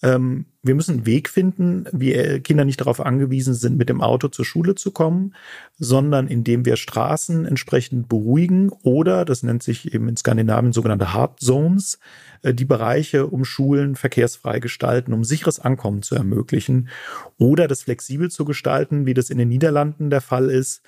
[0.03, 4.01] ähm, wir müssen einen Weg finden, wie äh, Kinder nicht darauf angewiesen sind, mit dem
[4.01, 5.33] Auto zur Schule zu kommen,
[5.77, 11.39] sondern indem wir Straßen entsprechend beruhigen oder, das nennt sich eben in Skandinavien sogenannte Hard
[11.39, 11.99] Zones,
[12.41, 16.89] äh, die Bereiche um Schulen verkehrsfrei gestalten, um sicheres Ankommen zu ermöglichen
[17.37, 20.81] oder das flexibel zu gestalten, wie das in den Niederlanden der Fall ist.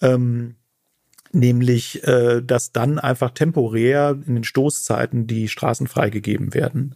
[0.00, 0.56] Ähm,
[1.32, 6.94] nämlich äh, dass dann einfach temporär in den Stoßzeiten die Straßen freigegeben werden.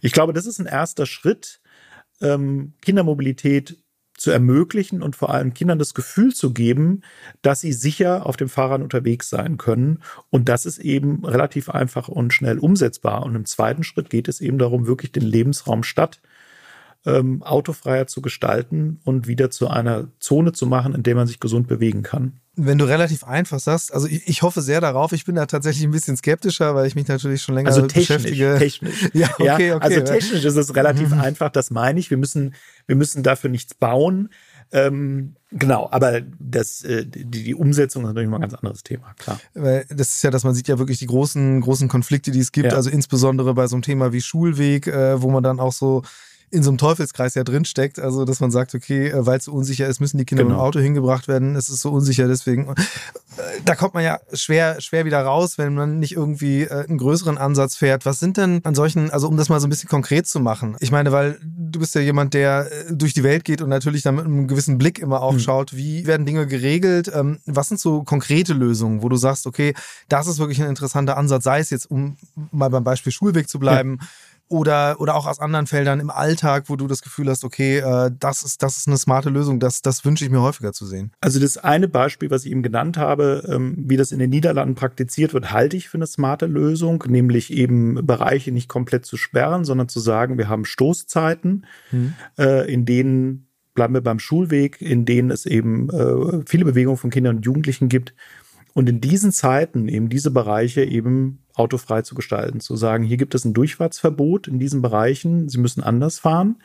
[0.00, 1.60] Ich glaube, das ist ein erster Schritt,
[2.20, 3.78] ähm, Kindermobilität
[4.14, 7.02] zu ermöglichen und vor allem Kindern das Gefühl zu geben,
[7.40, 10.02] dass sie sicher auf dem Fahrrad unterwegs sein können.
[10.28, 13.22] Und das ist eben relativ einfach und schnell umsetzbar.
[13.24, 16.20] Und im zweiten Schritt geht es eben darum, wirklich den Lebensraum Stadt
[17.06, 21.38] ähm, autofreier zu gestalten und wieder zu einer Zone zu machen, in der man sich
[21.38, 25.24] gesund bewegen kann wenn du relativ einfach sagst, also ich, ich, hoffe sehr darauf, ich
[25.24, 28.56] bin da tatsächlich ein bisschen skeptischer, weil ich mich natürlich schon länger also technisch, beschäftige.
[28.58, 29.08] Technisch.
[29.14, 29.78] Ja, okay, okay.
[29.80, 31.20] Also technisch ist es relativ mhm.
[31.20, 32.10] einfach, das meine ich.
[32.10, 32.54] Wir müssen,
[32.86, 34.30] wir müssen dafür nichts bauen.
[34.72, 39.14] Ähm, genau, aber das, äh, die, die Umsetzung ist natürlich mal ein ganz anderes Thema,
[39.18, 39.40] klar.
[39.54, 42.52] Weil das ist ja, dass man sieht ja wirklich die großen, großen Konflikte, die es
[42.52, 42.76] gibt, ja.
[42.76, 46.02] also insbesondere bei so einem Thema wie Schulweg, äh, wo man dann auch so
[46.50, 47.98] in so einem Teufelskreis ja drin steckt.
[47.98, 50.56] Also, dass man sagt, okay, äh, weil es so unsicher ist, müssen die Kinder genau.
[50.56, 51.56] mit dem Auto hingebracht werden.
[51.56, 52.68] Es ist so unsicher, deswegen.
[52.68, 56.98] Äh, da kommt man ja schwer, schwer wieder raus, wenn man nicht irgendwie äh, einen
[56.98, 58.06] größeren Ansatz fährt.
[58.06, 60.76] Was sind denn an solchen, also um das mal so ein bisschen konkret zu machen?
[60.80, 64.16] Ich meine, weil du bist ja jemand, der durch die Welt geht und natürlich dann
[64.16, 65.40] mit einem gewissen Blick immer auch mhm.
[65.40, 67.10] schaut, wie werden Dinge geregelt?
[67.14, 69.74] Ähm, was sind so konkrete Lösungen, wo du sagst, okay,
[70.08, 72.16] das ist wirklich ein interessanter Ansatz, sei es jetzt, um
[72.50, 73.98] mal beim Beispiel Schulweg zu bleiben.
[74.00, 74.08] Ja
[74.48, 78.10] oder, oder auch aus anderen Feldern im Alltag, wo du das Gefühl hast, okay, äh,
[78.18, 81.12] das, ist, das ist eine smarte Lösung, das, das wünsche ich mir häufiger zu sehen.
[81.20, 84.74] Also das eine Beispiel, was ich eben genannt habe, ähm, wie das in den Niederlanden
[84.74, 89.64] praktiziert wird, halte ich für eine smarte Lösung, nämlich eben Bereiche nicht komplett zu sperren,
[89.64, 92.14] sondern zu sagen, wir haben Stoßzeiten, hm.
[92.38, 97.10] äh, in denen bleiben wir beim Schulweg, in denen es eben äh, viele Bewegungen von
[97.10, 98.12] Kindern und Jugendlichen gibt
[98.78, 103.34] Und in diesen Zeiten eben diese Bereiche eben autofrei zu gestalten, zu sagen, hier gibt
[103.34, 106.62] es ein Durchfahrtsverbot in diesen Bereichen, Sie müssen anders fahren.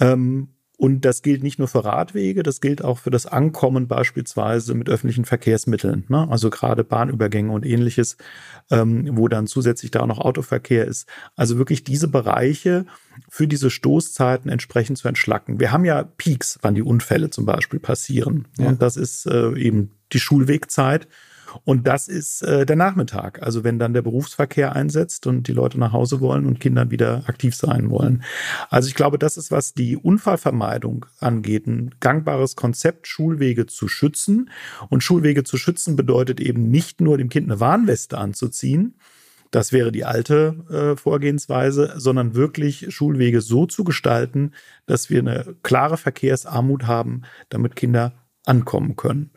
[0.00, 4.74] Ähm, und das gilt nicht nur für Radwege, das gilt auch für das Ankommen beispielsweise
[4.74, 6.28] mit öffentlichen Verkehrsmitteln, ne?
[6.30, 8.18] also gerade Bahnübergänge und ähnliches,
[8.70, 11.08] ähm, wo dann zusätzlich da auch noch Autoverkehr ist.
[11.36, 12.84] Also wirklich diese Bereiche
[13.30, 15.58] für diese Stoßzeiten entsprechend zu entschlacken.
[15.58, 18.46] Wir haben ja Peaks, wann die Unfälle zum Beispiel passieren.
[18.58, 18.68] Ja.
[18.68, 21.08] Und das ist äh, eben die Schulwegzeit.
[21.64, 25.78] Und das ist äh, der Nachmittag, also wenn dann der Berufsverkehr einsetzt und die Leute
[25.78, 28.22] nach Hause wollen und Kinder wieder aktiv sein wollen.
[28.68, 34.50] Also ich glaube, das ist, was die Unfallvermeidung angeht, ein gangbares Konzept, Schulwege zu schützen.
[34.88, 38.94] Und Schulwege zu schützen bedeutet eben nicht nur dem Kind eine Warnweste anzuziehen,
[39.50, 44.52] das wäre die alte äh, Vorgehensweise, sondern wirklich Schulwege so zu gestalten,
[44.86, 48.12] dass wir eine klare Verkehrsarmut haben, damit Kinder
[48.46, 49.30] ankommen können.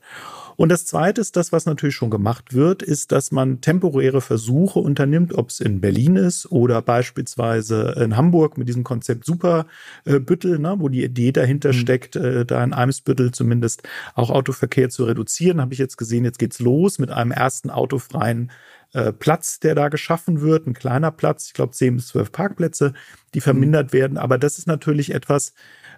[0.56, 4.80] Und das Zweite ist das, was natürlich schon gemacht wird, ist, dass man temporäre Versuche
[4.80, 10.76] unternimmt, ob es in Berlin ist oder beispielsweise in Hamburg mit diesem Konzept Superbüttel, ne,
[10.78, 11.78] wo die Idee dahinter mhm.
[11.78, 13.84] steckt, äh, da in Eimsbüttel zumindest
[14.16, 15.62] auch Autoverkehr zu reduzieren.
[15.62, 18.52] Habe ich jetzt gesehen, jetzt geht's los mit einem ersten autofreien
[18.94, 22.94] äh, Platz, der da geschaffen wird, ein kleiner Platz, ich glaube zehn bis zwölf Parkplätze,
[23.34, 23.98] die vermindert mhm.
[23.98, 24.18] werden.
[24.18, 25.54] Aber das ist natürlich etwas,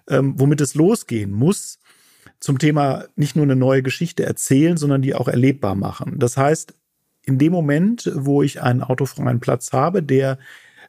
[0.08, 1.78] ähm, womit es losgehen muss
[2.40, 6.18] zum Thema nicht nur eine neue Geschichte erzählen, sondern die auch erlebbar machen.
[6.18, 6.74] Das heißt,
[7.24, 10.38] in dem Moment, wo ich einen autofreien Platz habe, der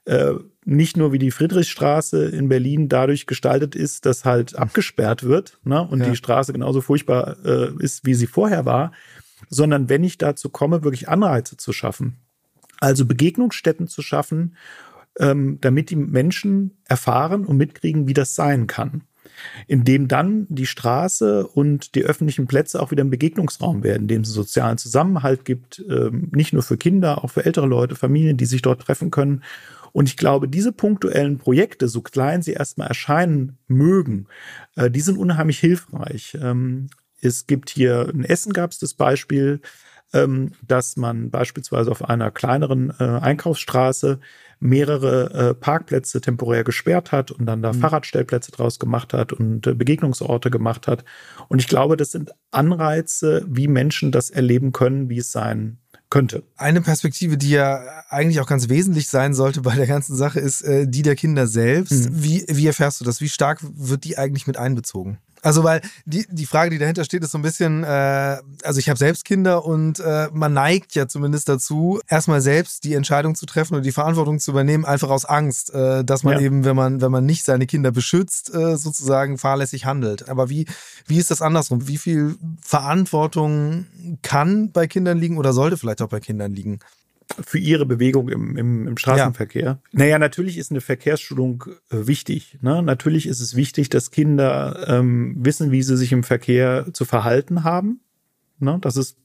[0.05, 0.33] äh,
[0.65, 5.81] nicht nur wie die Friedrichstraße in Berlin dadurch gestaltet ist, dass halt abgesperrt wird ne,
[5.81, 6.09] und ja.
[6.09, 8.91] die Straße genauso furchtbar äh, ist, wie sie vorher war,
[9.49, 12.17] sondern wenn ich dazu komme, wirklich Anreize zu schaffen,
[12.79, 14.55] also Begegnungsstätten zu schaffen,
[15.19, 19.06] ähm, damit die Menschen erfahren und mitkriegen, wie das sein kann
[19.67, 24.07] in dem dann die Straße und die öffentlichen Plätze auch wieder ein Begegnungsraum werden, in
[24.07, 27.95] dem es einen sozialen Zusammenhalt gibt, ähm, nicht nur für Kinder, auch für ältere Leute,
[27.95, 29.43] Familien, die sich dort treffen können.
[29.93, 34.27] Und ich glaube, diese punktuellen Projekte, so klein sie erstmal erscheinen mögen,
[34.75, 36.37] äh, die sind unheimlich hilfreich.
[36.41, 36.89] Ähm,
[37.21, 39.61] es gibt hier in Essen gab es das Beispiel,
[40.13, 44.19] ähm, dass man beispielsweise auf einer kleineren äh, Einkaufsstraße
[44.59, 47.79] mehrere äh, Parkplätze temporär gesperrt hat und dann da mhm.
[47.79, 51.03] Fahrradstellplätze draus gemacht hat und äh, Begegnungsorte gemacht hat.
[51.47, 55.77] Und ich glaube, das sind Anreize, wie Menschen das erleben können, wie es sein
[56.09, 56.43] könnte.
[56.55, 60.61] Eine Perspektive, die ja eigentlich auch ganz wesentlich sein sollte bei der ganzen Sache, ist
[60.61, 62.09] äh, die der Kinder selbst.
[62.09, 62.23] Mhm.
[62.23, 63.21] Wie, wie erfährst du das?
[63.21, 65.19] Wie stark wird die eigentlich mit einbezogen?
[65.47, 68.89] Also, weil die, die Frage, die dahinter steht, ist so ein bisschen, äh, also ich
[68.89, 73.45] habe selbst Kinder und äh, man neigt ja zumindest dazu, erstmal selbst die Entscheidung zu
[73.45, 76.41] treffen und die Verantwortung zu übernehmen, einfach aus Angst, äh, dass man ja.
[76.41, 80.27] eben, wenn man, wenn man nicht seine Kinder beschützt, äh, sozusagen fahrlässig handelt.
[80.27, 80.65] Aber wie,
[81.05, 81.87] wie ist das andersrum?
[81.87, 83.85] Wie viel Verantwortung
[84.23, 86.79] kann bei Kindern liegen oder sollte vielleicht auch bei Kindern liegen?
[87.41, 89.63] Für ihre Bewegung im, im, im Straßenverkehr.
[89.63, 89.79] Ja.
[89.91, 92.57] Naja, natürlich ist eine Verkehrsschulung äh, wichtig.
[92.61, 92.81] Ne?
[92.81, 97.63] Natürlich ist es wichtig, dass Kinder ähm, wissen, wie sie sich im Verkehr zu verhalten
[97.63, 98.01] haben.
[98.59, 98.77] Ne?
[98.81, 99.17] Das ist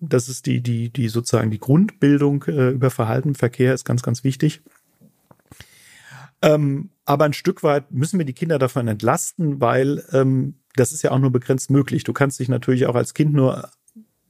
[0.00, 4.02] das ist die die die sozusagen die Grundbildung äh, über Verhalten im Verkehr ist ganz
[4.02, 4.62] ganz wichtig.
[6.40, 11.02] Ähm, aber ein Stück weit müssen wir die Kinder davon entlasten, weil ähm, das ist
[11.02, 12.04] ja auch nur begrenzt möglich.
[12.04, 13.70] Du kannst dich natürlich auch als Kind nur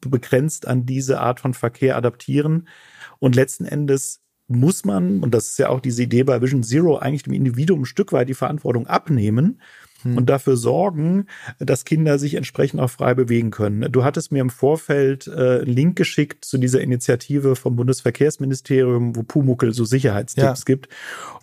[0.00, 2.68] begrenzt an diese Art von Verkehr adaptieren.
[3.18, 6.96] Und letzten Endes muss man, und das ist ja auch diese Idee bei Vision Zero,
[6.96, 9.60] eigentlich dem Individuum ein Stück weit die Verantwortung abnehmen
[10.02, 10.16] hm.
[10.16, 11.26] und dafür sorgen,
[11.58, 13.92] dass Kinder sich entsprechend auch frei bewegen können.
[13.92, 19.22] Du hattest mir im Vorfeld äh, einen Link geschickt zu dieser Initiative vom Bundesverkehrsministerium, wo
[19.22, 20.64] Pumuckel so Sicherheitstipps ja.
[20.64, 20.88] gibt.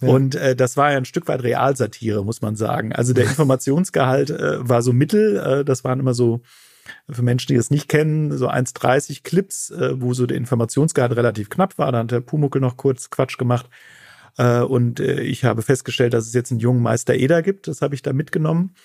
[0.01, 0.09] Ja.
[0.09, 2.91] Und äh, das war ja ein Stück weit Realsatire, muss man sagen.
[2.91, 6.41] Also der Informationsgehalt äh, war so mittel, äh, das waren immer so
[7.09, 11.49] für Menschen, die es nicht kennen, so 1,30 Clips, äh, wo so der Informationsgehalt relativ
[11.49, 11.91] knapp war.
[11.91, 13.69] Da hat der Pumuckel noch kurz Quatsch gemacht.
[14.37, 17.67] Äh, und äh, ich habe festgestellt, dass es jetzt einen jungen Meister Eder gibt.
[17.67, 18.75] Das habe ich da mitgenommen.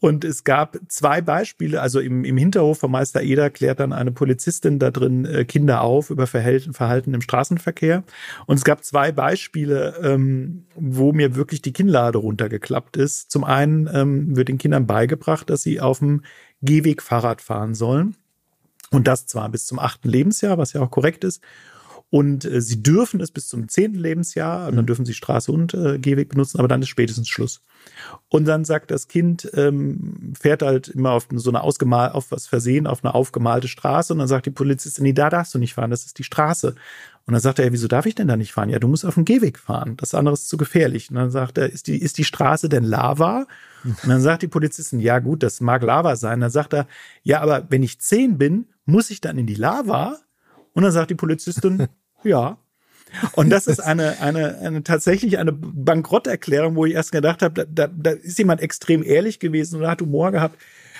[0.00, 1.80] Und es gab zwei Beispiele.
[1.80, 5.82] Also im, im Hinterhof von Meister Eder klärt dann eine Polizistin da drin äh, Kinder
[5.82, 8.02] auf über Verhalten, Verhalten im Straßenverkehr.
[8.46, 13.30] Und es gab zwei Beispiele, ähm, wo mir wirklich die Kinnlade runtergeklappt ist.
[13.30, 16.22] Zum einen ähm, wird den Kindern beigebracht, dass sie auf dem
[16.62, 18.16] Gehweg Fahrrad fahren sollen.
[18.90, 21.42] Und das zwar bis zum achten Lebensjahr, was ja auch korrekt ist.
[22.10, 24.76] Und äh, sie dürfen es bis zum zehnten Lebensjahr, mhm.
[24.76, 27.60] dann dürfen sie Straße und äh, Gehweg benutzen, aber dann ist spätestens Schluss.
[28.28, 32.46] Und dann sagt das Kind, ähm, fährt halt immer auf so eine ausgemalt, auf was
[32.46, 35.74] versehen, auf eine aufgemalte Straße und dann sagt die Polizistin, nee, da darfst du nicht
[35.74, 36.74] fahren, das ist die Straße.
[37.26, 38.70] Und dann sagt er, ja, wieso darf ich denn da nicht fahren?
[38.70, 39.98] Ja, du musst auf dem Gehweg fahren.
[39.98, 41.10] Das andere ist zu gefährlich.
[41.10, 43.46] Und dann sagt er, ist die, ist die Straße denn Lava?
[43.84, 46.40] Und dann sagt die Polizistin, ja gut, das mag Lava sein.
[46.40, 46.86] Dann sagt er,
[47.22, 50.16] ja, aber wenn ich zehn bin, muss ich dann in die Lava?
[50.78, 51.88] Und dann sagt die Polizistin,
[52.22, 52.56] ja.
[53.32, 57.88] Und das ist eine, eine, eine tatsächlich eine Bankrotterklärung, wo ich erst gedacht habe, da,
[57.88, 60.56] da, da ist jemand extrem ehrlich gewesen oder hat Humor gehabt.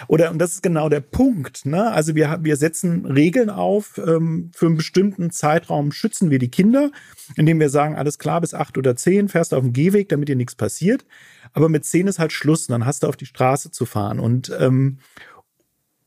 [0.08, 1.92] Oder, und das ist genau der Punkt, ne?
[1.92, 6.90] Also wir, wir setzen Regeln auf, ähm, für einen bestimmten Zeitraum schützen wir die Kinder,
[7.36, 10.28] indem wir sagen, alles klar, bis acht oder zehn fährst du auf dem Gehweg, damit
[10.28, 11.06] dir nichts passiert.
[11.52, 14.18] Aber mit zehn ist halt Schluss, dann hast du auf die Straße zu fahren.
[14.18, 14.98] Und, ähm,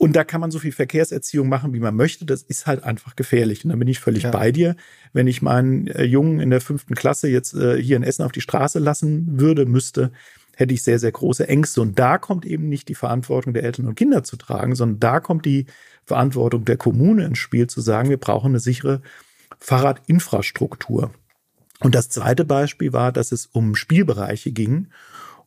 [0.01, 2.25] und da kann man so viel Verkehrserziehung machen, wie man möchte.
[2.25, 3.63] Das ist halt einfach gefährlich.
[3.63, 4.31] Und da bin ich völlig ja.
[4.31, 4.75] bei dir.
[5.13, 8.31] Wenn ich meinen äh, Jungen in der fünften Klasse jetzt äh, hier in Essen auf
[8.31, 10.11] die Straße lassen würde, müsste,
[10.55, 11.81] hätte ich sehr, sehr große Ängste.
[11.81, 15.19] Und da kommt eben nicht die Verantwortung der Eltern und Kinder zu tragen, sondern da
[15.19, 15.67] kommt die
[16.03, 19.03] Verantwortung der Kommune ins Spiel, zu sagen, wir brauchen eine sichere
[19.59, 21.11] Fahrradinfrastruktur.
[21.79, 24.87] Und das zweite Beispiel war, dass es um Spielbereiche ging.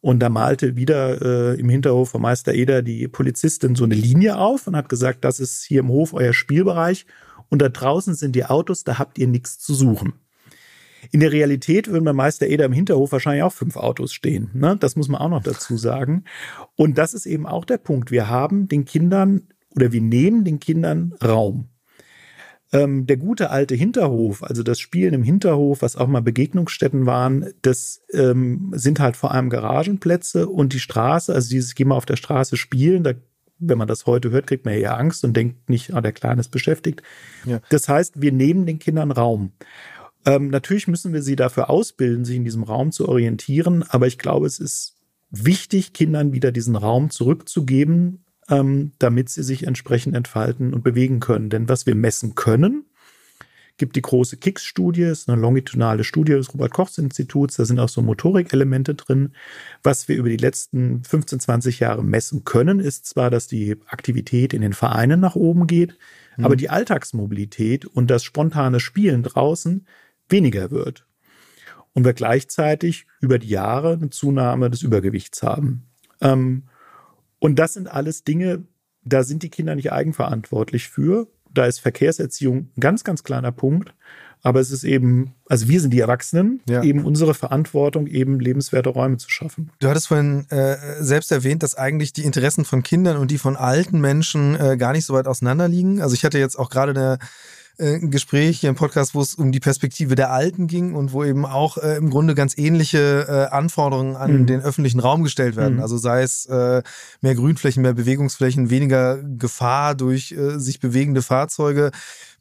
[0.05, 1.23] Und da malte wieder
[1.55, 5.25] äh, im Hinterhof von Meister Eder die Polizistin so eine Linie auf und hat gesagt,
[5.25, 7.07] das ist hier im Hof euer Spielbereich
[7.49, 10.13] und da draußen sind die Autos, da habt ihr nichts zu suchen.
[11.11, 14.51] In der Realität würden bei Meister Eder im Hinterhof wahrscheinlich auch fünf Autos stehen.
[14.53, 14.77] Ne?
[14.79, 16.25] Das muss man auch noch dazu sagen.
[16.77, 18.11] Und das ist eben auch der Punkt.
[18.11, 21.71] Wir haben den Kindern oder wir nehmen den Kindern Raum.
[22.73, 27.53] Ähm, der gute alte Hinterhof, also das Spielen im Hinterhof, was auch mal Begegnungsstätten waren,
[27.63, 32.07] das ähm, sind halt vor allem Garagenplätze und die Straße, also dieses Geh mal auf
[32.07, 33.13] der Straße spielen, da
[33.59, 36.41] wenn man das heute hört, kriegt man eher Angst und denkt nicht, ah, der Kleine
[36.41, 37.03] ist beschäftigt.
[37.45, 37.61] Ja.
[37.71, 39.53] Das heißt, wir nehmen den Kindern Raum.
[40.27, 44.19] Ähm, natürlich müssen wir sie dafür ausbilden, sich in diesem Raum zu orientieren, aber ich
[44.19, 44.97] glaube, es ist
[45.31, 51.51] wichtig, Kindern wieder diesen Raum zurückzugeben, ähm, damit sie sich entsprechend entfalten und bewegen können.
[51.51, 52.85] Denn was wir messen können,
[53.77, 58.95] gibt die große KICS-Studie, ist eine longitudinale Studie des Robert-Koch-Instituts, da sind auch so Motorikelemente
[58.95, 59.33] drin.
[59.83, 64.53] Was wir über die letzten 15, 20 Jahre messen können, ist zwar, dass die Aktivität
[64.53, 65.99] in den Vereinen nach oben geht,
[66.37, 66.45] mhm.
[66.45, 69.87] aber die Alltagsmobilität und das spontane Spielen draußen
[70.29, 71.07] weniger wird.
[71.95, 75.87] Und wir gleichzeitig über die Jahre eine Zunahme des Übergewichts haben.
[76.21, 76.65] Ähm,
[77.45, 78.63] und das sind alles Dinge,
[79.03, 81.29] da sind die Kinder nicht eigenverantwortlich für.
[81.53, 83.93] Da ist Verkehrserziehung ein ganz, ganz kleiner Punkt.
[84.41, 86.83] Aber es ist eben, also wir sind die Erwachsenen, ja.
[86.83, 89.71] eben unsere Verantwortung, eben lebenswerte Räume zu schaffen.
[89.79, 93.57] Du hattest vorhin äh, selbst erwähnt, dass eigentlich die Interessen von Kindern und die von
[93.57, 96.01] alten Menschen äh, gar nicht so weit auseinander liegen.
[96.01, 97.19] Also ich hatte jetzt auch gerade eine
[97.79, 101.13] äh, ein Gespräch hier im Podcast, wo es um die Perspektive der Alten ging und
[101.13, 104.47] wo eben auch äh, im Grunde ganz ähnliche äh, Anforderungen an mhm.
[104.47, 105.77] den öffentlichen Raum gestellt werden.
[105.77, 105.83] Mhm.
[105.83, 106.83] Also sei es äh,
[107.21, 111.91] mehr Grünflächen, mehr Bewegungsflächen, weniger Gefahr durch äh, sich bewegende Fahrzeuge.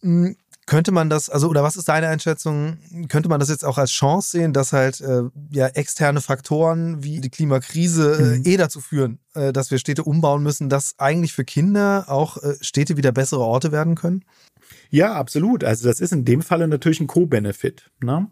[0.02, 0.36] Mhm.
[0.66, 2.78] Könnte man das, also oder was ist deine Einschätzung?
[3.10, 7.20] Könnte man das jetzt auch als Chance sehen, dass halt äh, ja externe Faktoren wie
[7.20, 8.46] die Klimakrise äh, mhm.
[8.46, 12.56] eh dazu führen, äh, dass wir Städte umbauen müssen, dass eigentlich für Kinder auch äh,
[12.62, 14.24] Städte wieder bessere Orte werden können?
[14.94, 15.64] Ja, absolut.
[15.64, 17.90] Also das ist in dem Falle natürlich ein Co-Benefit.
[18.04, 18.28] Ne?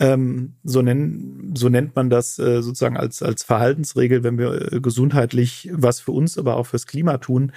[0.00, 4.80] Ähm, so, nenn, so nennt man das äh, sozusagen als, als Verhaltensregel, wenn wir äh,
[4.80, 7.52] gesundheitlich was für uns, aber auch fürs Klima tun.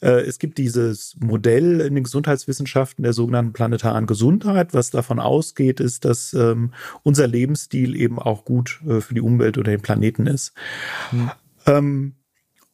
[0.00, 5.80] Äh, es gibt dieses Modell in den Gesundheitswissenschaften der sogenannten planetaren Gesundheit, was davon ausgeht,
[5.80, 10.28] ist, dass ähm, unser Lebensstil eben auch gut äh, für die Umwelt oder den Planeten
[10.28, 10.52] ist.
[11.10, 11.30] Mhm.
[11.66, 12.14] Ähm,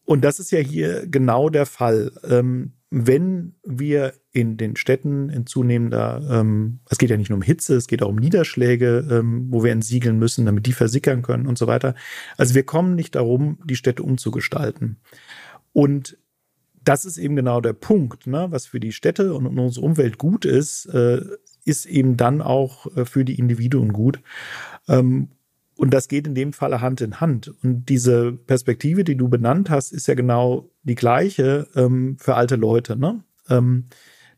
[0.05, 2.13] und das ist ja hier genau der Fall.
[2.29, 7.43] Ähm, wenn wir in den Städten in zunehmender, ähm, es geht ja nicht nur um
[7.43, 11.47] Hitze, es geht auch um Niederschläge, ähm, wo wir entsiegeln müssen, damit die versickern können
[11.47, 11.95] und so weiter.
[12.39, 14.97] Also wir kommen nicht darum, die Städte umzugestalten.
[15.75, 16.17] Und
[16.83, 18.47] das ist eben genau der Punkt, ne?
[18.51, 21.21] was für die Städte und unsere Umwelt gut ist, äh,
[21.65, 24.21] ist eben dann auch äh, für die Individuen gut.
[24.89, 25.29] Ähm,
[25.77, 27.53] und das geht in dem Falle Hand in Hand.
[27.63, 32.57] Und diese Perspektive, die du benannt hast, ist ja genau die gleiche ähm, für alte
[32.57, 33.25] Leute, ne?
[33.49, 33.87] Ähm,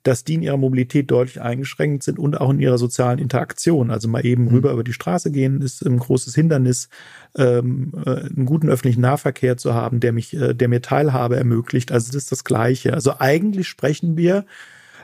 [0.04, 3.90] dass die in ihrer Mobilität deutlich eingeschränkt sind und auch in ihrer sozialen Interaktion.
[3.90, 4.50] Also mal eben mhm.
[4.50, 6.88] rüber über die Straße gehen ist ein großes Hindernis,
[7.36, 11.90] ähm, äh, einen guten öffentlichen Nahverkehr zu haben, der mich, äh, der mir Teilhabe ermöglicht.
[11.90, 12.92] Also das ist das Gleiche.
[12.92, 14.44] Also eigentlich sprechen wir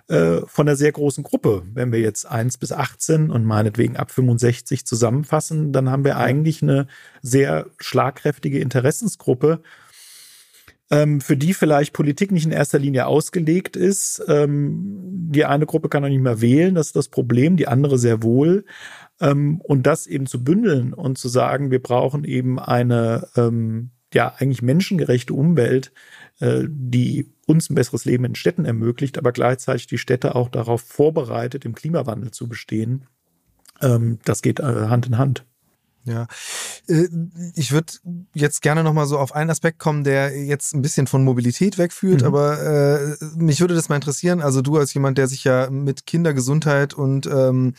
[0.08, 1.62] äh, von einer sehr großen Gruppe.
[1.72, 6.62] Wenn wir jetzt 1 bis 18 und meinetwegen ab 65 zusammenfassen, dann haben wir eigentlich
[6.62, 6.88] eine
[7.22, 9.62] sehr schlagkräftige Interessensgruppe,
[10.90, 14.22] ähm, für die vielleicht Politik nicht in erster Linie ausgelegt ist.
[14.29, 17.98] Ähm, die eine Gruppe kann auch nicht mehr wählen, das ist das Problem, die andere
[17.98, 18.64] sehr wohl.
[19.20, 24.34] Ähm, und das eben zu bündeln und zu sagen, wir brauchen eben eine ähm, ja
[24.38, 25.93] eigentlich menschengerechte Umwelt,
[26.41, 30.82] äh, die uns ein besseres Leben in Städten ermöglicht, aber gleichzeitig die Städte auch darauf
[30.82, 33.07] vorbereitet, im Klimawandel zu bestehen.
[33.80, 35.45] Ähm, das geht äh, Hand in Hand.
[36.05, 36.26] Ja,
[37.55, 37.93] ich würde
[38.34, 41.78] jetzt gerne noch mal so auf einen Aspekt kommen, der jetzt ein bisschen von Mobilität
[41.78, 42.26] wegführt, mhm.
[42.26, 44.41] aber äh, mich würde das mal interessieren.
[44.41, 47.74] Also du als jemand, der sich ja mit Kindergesundheit und ähm,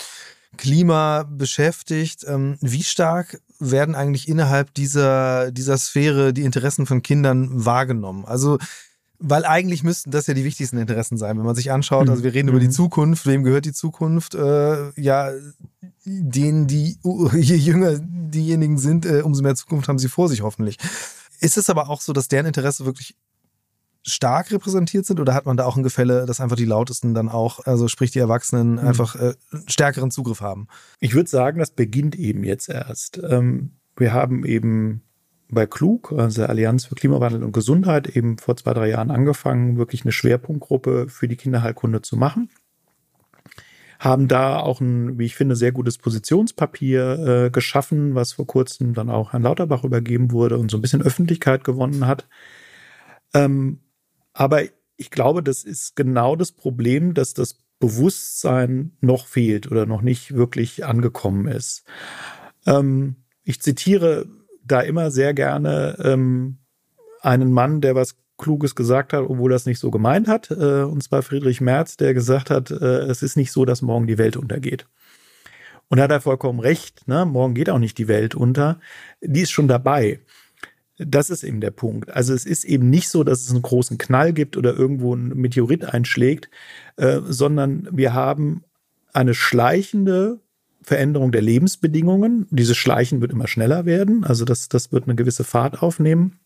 [0.58, 7.66] Klima beschäftigt, ähm, wie stark werden eigentlich innerhalb dieser dieser Sphäre die Interessen von Kindern
[7.66, 8.26] wahrgenommen?
[8.26, 8.58] Also
[9.22, 12.10] weil eigentlich müssten das ja die wichtigsten Interessen sein, wenn man sich anschaut.
[12.10, 12.54] Also wir reden mhm.
[12.54, 12.72] über die mhm.
[12.72, 14.34] Zukunft, wem gehört die Zukunft?
[14.36, 15.32] Äh, ja,
[16.06, 16.98] denen, die
[17.34, 20.78] je jünger diejenigen sind, äh, umso mehr Zukunft haben sie vor sich hoffentlich.
[21.40, 23.16] Ist es aber auch so, dass deren Interesse wirklich
[24.04, 27.30] stark repräsentiert sind oder hat man da auch ein Gefälle, dass einfach die lautesten dann
[27.30, 28.80] auch, also sprich die Erwachsenen, mhm.
[28.80, 29.34] einfach äh,
[29.68, 30.68] stärkeren Zugriff haben?
[31.00, 33.22] Ich würde sagen, das beginnt eben jetzt erst.
[33.24, 35.04] Ähm, wir haben eben
[35.50, 39.78] bei Klug, also der Allianz für Klimawandel und Gesundheit, eben vor zwei, drei Jahren angefangen,
[39.78, 42.50] wirklich eine Schwerpunktgruppe für die Kinderheilkunde zu machen.
[44.02, 48.96] Haben da auch ein, wie ich finde, sehr gutes Positionspapier äh, geschaffen, was vor kurzem
[48.96, 52.28] dann auch Herrn Lauterbach übergeben wurde und so ein bisschen Öffentlichkeit gewonnen hat.
[53.36, 53.78] Ähm,
[54.34, 54.64] aber
[54.98, 60.34] ich glaube, das ist genau das Problem, dass das Bewusstsein noch fehlt oder noch nicht
[60.34, 61.84] wirklich angekommen ist.
[62.66, 64.26] Ähm, ich zitiere
[64.66, 66.58] da immer sehr gerne ähm,
[67.22, 70.52] einen Mann, der was Kluges gesagt hat, obwohl er es nicht so gemeint hat.
[70.52, 74.08] Äh, und zwar Friedrich Merz, der gesagt hat, äh, es ist nicht so, dass morgen
[74.08, 74.86] die Welt untergeht.
[75.88, 77.08] Und da hat er vollkommen recht.
[77.08, 77.26] Ne?
[77.26, 78.80] Morgen geht auch nicht die Welt unter.
[79.22, 80.20] Die ist schon dabei.
[80.98, 82.12] Das ist eben der Punkt.
[82.12, 85.30] Also es ist eben nicht so, dass es einen großen Knall gibt oder irgendwo ein
[85.30, 86.50] Meteorit einschlägt,
[86.98, 88.64] äh, sondern wir haben
[89.14, 90.40] eine schleichende
[90.82, 92.48] Veränderung der Lebensbedingungen.
[92.52, 96.40] Dieses Schleichen wird immer schneller werden, also das, das wird eine gewisse Fahrt aufnehmen.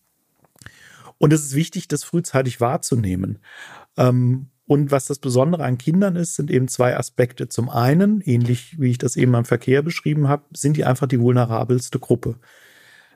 [1.18, 3.40] Und es ist wichtig, das frühzeitig wahrzunehmen.
[3.98, 7.48] Ähm, und was das Besondere an Kindern ist, sind eben zwei Aspekte.
[7.48, 11.20] Zum einen, ähnlich wie ich das eben am Verkehr beschrieben habe, sind die einfach die
[11.20, 12.40] vulnerabelste Gruppe.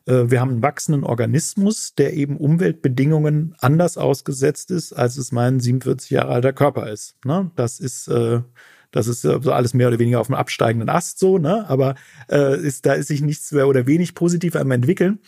[0.05, 5.59] Äh, wir haben einen wachsenden Organismus, der eben Umweltbedingungen anders ausgesetzt ist, als es mein
[5.59, 7.15] 47 Jahre alter Körper ist.
[7.25, 7.51] Ne?
[7.55, 8.41] Das ist äh,
[8.91, 11.69] das ist so alles mehr oder weniger auf dem absteigenden Ast so, ne?
[11.69, 11.93] Aber
[12.29, 15.19] äh, ist, da ist sich nichts mehr oder wenig positiv am entwickeln.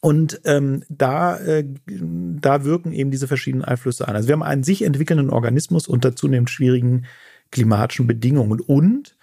[0.00, 4.14] Und ähm, da, äh, da wirken eben diese verschiedenen Einflüsse ein.
[4.14, 7.06] Also wir haben einen sich entwickelnden Organismus unter zunehmend schwierigen
[7.50, 8.60] klimatischen Bedingungen.
[8.60, 9.16] Und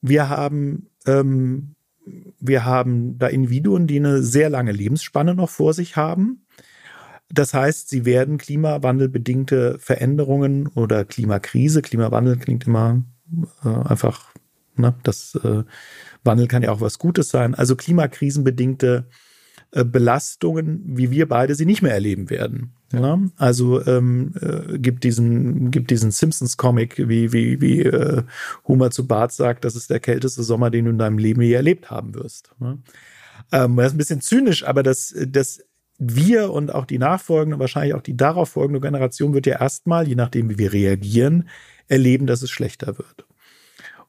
[0.00, 1.74] wir haben, ähm,
[2.40, 6.44] wir haben da Individuen, die eine sehr lange Lebensspanne noch vor sich haben.
[7.32, 13.04] Das heißt, sie werden klimawandelbedingte Veränderungen oder Klimakrise, Klimawandel klingt immer
[13.64, 14.32] äh, einfach,
[14.74, 15.62] ne, das äh,
[16.24, 19.06] Wandel kann ja auch was Gutes sein, also klimakrisenbedingte
[19.72, 22.72] äh, Belastungen, wie wir beide sie nicht mehr erleben werden.
[22.92, 23.16] Ja.
[23.16, 23.30] Ne?
[23.36, 28.24] Also ähm, äh, gibt diesen gibt diesen Simpsons Comic, wie wie wie äh,
[28.66, 31.52] Homer zu Bart sagt, das ist der kälteste Sommer, den du in deinem Leben je
[31.52, 32.50] erlebt haben wirst.
[32.58, 32.78] Ne?
[33.52, 35.60] Ähm, das ist ein bisschen zynisch, aber das das
[35.98, 40.14] wir und auch die nachfolgende, wahrscheinlich auch die darauf folgende Generation wird ja erstmal, je
[40.14, 41.48] nachdem wie wir reagieren,
[41.88, 43.26] erleben, dass es schlechter wird.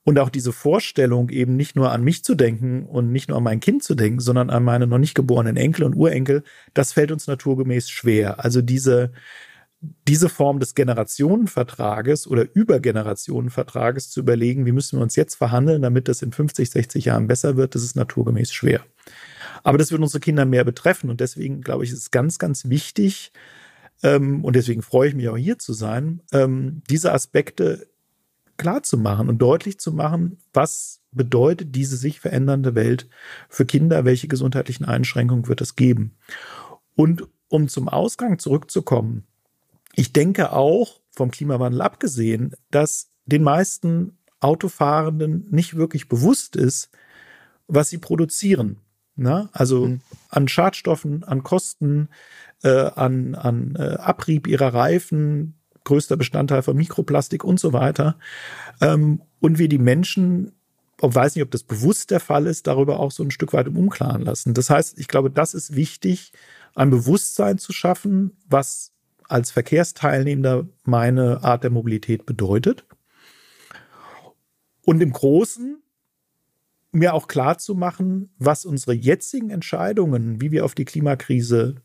[0.03, 3.43] Und auch diese Vorstellung, eben nicht nur an mich zu denken und nicht nur an
[3.43, 6.43] mein Kind zu denken, sondern an meine noch nicht geborenen Enkel und Urenkel,
[6.73, 8.43] das fällt uns naturgemäß schwer.
[8.43, 9.11] Also diese,
[10.07, 16.07] diese Form des Generationenvertrages oder Übergenerationenvertrages zu überlegen, wie müssen wir uns jetzt verhandeln, damit
[16.07, 18.83] das in 50, 60 Jahren besser wird, das ist naturgemäß schwer.
[19.63, 21.11] Aber das wird unsere Kinder mehr betreffen.
[21.11, 23.31] Und deswegen, glaube ich, ist es ganz, ganz wichtig,
[24.03, 27.87] ähm, und deswegen freue ich mich auch hier zu sein, ähm, diese Aspekte
[28.61, 33.09] klar zu machen und deutlich zu machen, was bedeutet diese sich verändernde Welt
[33.49, 36.15] für Kinder, welche gesundheitlichen Einschränkungen wird es geben.
[36.95, 39.25] Und um zum Ausgang zurückzukommen,
[39.95, 46.91] ich denke auch, vom Klimawandel abgesehen, dass den meisten Autofahrenden nicht wirklich bewusst ist,
[47.67, 48.77] was sie produzieren.
[49.15, 49.49] Ne?
[49.53, 50.01] Also mhm.
[50.29, 52.09] an Schadstoffen, an Kosten,
[52.61, 58.17] äh, an, an äh, Abrieb ihrer Reifen, größter Bestandteil von Mikroplastik und so weiter.
[58.81, 60.51] Ähm, und wir die Menschen,
[61.01, 63.67] ich weiß nicht, ob das bewusst der Fall ist, darüber auch so ein Stück weit
[63.67, 64.53] im Unklaren lassen.
[64.53, 66.31] Das heißt, ich glaube, das ist wichtig,
[66.75, 68.91] ein Bewusstsein zu schaffen, was
[69.27, 72.85] als Verkehrsteilnehmender meine Art der Mobilität bedeutet.
[74.83, 75.81] Und im Großen
[76.91, 81.75] mir auch klar zu machen, was unsere jetzigen Entscheidungen, wie wir auf die Klimakrise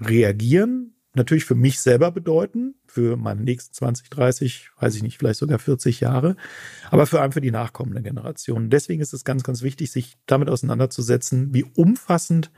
[0.00, 5.38] reagieren, natürlich für mich selber bedeuten, für meine nächsten 20, 30, weiß ich nicht, vielleicht
[5.38, 6.36] sogar 40 Jahre,
[6.90, 8.70] aber vor allem für die nachkommende Generation.
[8.70, 12.50] Deswegen ist es ganz, ganz wichtig, sich damit auseinanderzusetzen, wie umfassend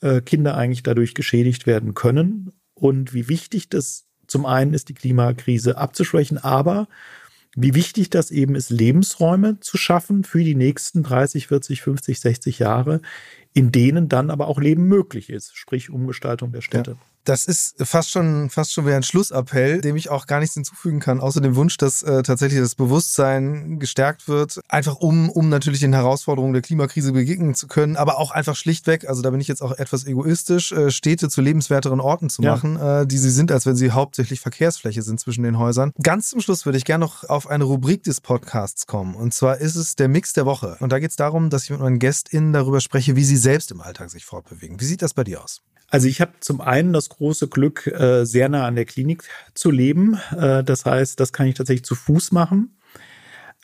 [0.00, 4.94] äh, Kinder eigentlich dadurch geschädigt werden können und wie wichtig das zum einen ist, die
[4.94, 6.88] Klimakrise abzuschwächen, aber
[7.54, 12.58] wie wichtig das eben ist, Lebensräume zu schaffen für die nächsten 30, 40, 50, 60
[12.58, 13.02] Jahre,
[13.52, 16.92] in denen dann aber auch Leben möglich ist, sprich Umgestaltung der Städte.
[16.92, 17.11] Ja.
[17.24, 21.00] Das ist fast schon, fast schon wie ein Schlussappell, dem ich auch gar nichts hinzufügen
[21.00, 25.80] kann, außer dem Wunsch, dass äh, tatsächlich das Bewusstsein gestärkt wird, einfach um, um natürlich
[25.80, 29.48] den Herausforderungen der Klimakrise begegnen zu können, aber auch einfach schlichtweg, also da bin ich
[29.48, 32.52] jetzt auch etwas egoistisch, äh, Städte zu lebenswerteren Orten zu ja.
[32.52, 35.92] machen, äh, die sie sind, als wenn sie hauptsächlich Verkehrsfläche sind zwischen den Häusern.
[36.02, 39.14] Ganz zum Schluss würde ich gerne noch auf eine Rubrik des Podcasts kommen.
[39.14, 40.76] Und zwar ist es der Mix der Woche.
[40.80, 43.70] Und da geht es darum, dass ich mit meinen GästInnen darüber spreche, wie sie selbst
[43.70, 44.80] im Alltag sich fortbewegen.
[44.80, 45.62] Wie sieht das bei dir aus?
[45.92, 49.70] Also ich habe zum einen das große Glück, äh, sehr nah an der Klinik zu
[49.70, 50.18] leben.
[50.34, 52.78] Äh, das heißt, das kann ich tatsächlich zu Fuß machen.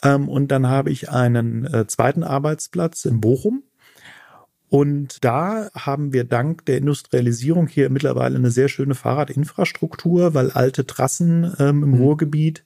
[0.02, 3.62] Ähm, und dann habe ich einen äh, zweiten Arbeitsplatz in Bochum.
[4.68, 10.84] Und da haben wir dank der Industrialisierung hier mittlerweile eine sehr schöne Fahrradinfrastruktur, weil alte
[10.84, 11.94] Trassen ähm, im mhm.
[11.94, 12.62] Ruhrgebiet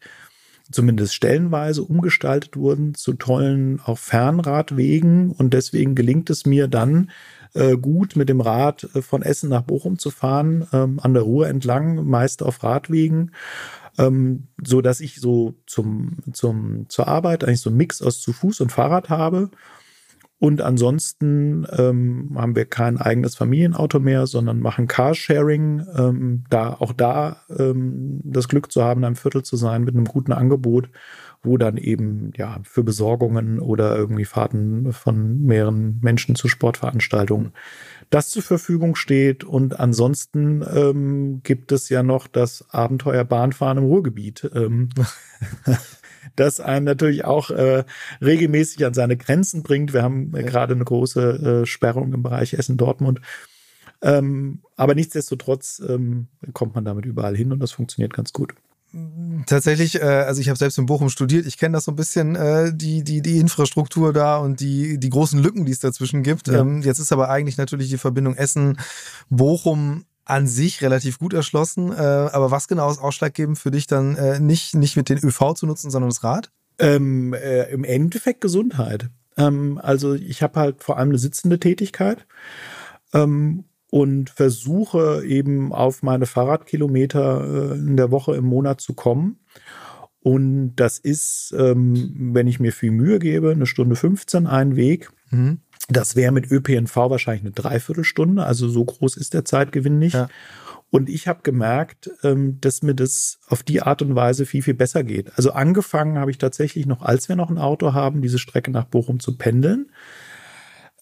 [0.73, 5.31] zumindest stellenweise umgestaltet wurden zu tollen auch Fernradwegen.
[5.31, 7.13] Und deswegen gelingt es mir dann
[7.55, 11.23] äh, gut mit dem Rad äh, von Essen nach Bochum zu fahren, ähm, an der
[11.23, 13.33] Ruhr entlang, meist auf Radwegen.
[13.99, 18.33] Ähm, so dass ich so zum, zum, zur Arbeit eigentlich so einen Mix aus zu
[18.33, 19.51] Fuß und Fahrrad habe.
[20.43, 25.87] Und ansonsten ähm, haben wir kein eigenes Familienauto mehr, sondern machen Carsharing.
[25.97, 29.95] Ähm, da auch da ähm, das Glück zu haben, in einem Viertel zu sein mit
[29.95, 30.89] einem guten Angebot
[31.43, 37.53] wo dann eben ja für Besorgungen oder irgendwie Fahrten von mehreren Menschen zu Sportveranstaltungen
[38.13, 39.43] das zur Verfügung steht.
[39.43, 44.49] Und ansonsten ähm, gibt es ja noch das Abenteuer Bahnfahren im Ruhrgebiet.
[44.55, 44.91] Ähm,
[46.37, 47.85] das einen natürlich auch äh,
[48.21, 49.93] regelmäßig an seine Grenzen bringt.
[49.93, 53.21] Wir haben äh, gerade eine große äh, Sperrung im Bereich Essen-Dortmund.
[54.03, 58.55] Ähm, aber nichtsdestotrotz ähm, kommt man damit überall hin und das funktioniert ganz gut.
[59.47, 62.37] Tatsächlich, äh, also ich habe selbst in Bochum studiert, ich kenne das so ein bisschen,
[62.37, 66.49] äh, die, die, die Infrastruktur da und die, die großen Lücken, die es dazwischen gibt.
[66.49, 66.61] Ja.
[66.61, 71.91] Ähm, jetzt ist aber eigentlich natürlich die Verbindung Essen-Bochum an sich relativ gut erschlossen.
[71.91, 75.55] Äh, aber was genau ist ausschlaggebend für dich dann äh, nicht, nicht mit den ÖV
[75.55, 76.51] zu nutzen, sondern das Rad?
[76.79, 79.09] Ähm, äh, Im Endeffekt Gesundheit.
[79.37, 82.27] Ähm, also ich habe halt vor allem eine sitzende Tätigkeit.
[83.15, 89.39] Ähm, und versuche eben auf meine Fahrradkilometer äh, in der Woche im Monat zu kommen.
[90.21, 95.11] Und das ist, ähm, wenn ich mir viel Mühe gebe, eine Stunde 15 ein Weg.
[95.29, 95.59] Mhm.
[95.91, 98.47] Das wäre mit ÖPNV wahrscheinlich eine Dreiviertelstunde.
[98.47, 100.15] Also so groß ist der Zeitgewinn nicht.
[100.15, 100.29] Ja.
[100.89, 104.73] Und ich habe gemerkt, ähm, dass mir das auf die Art und Weise viel, viel
[104.73, 105.37] besser geht.
[105.37, 108.87] Also angefangen habe ich tatsächlich noch, als wir noch ein Auto haben, diese Strecke nach
[108.87, 109.91] Bochum zu pendeln.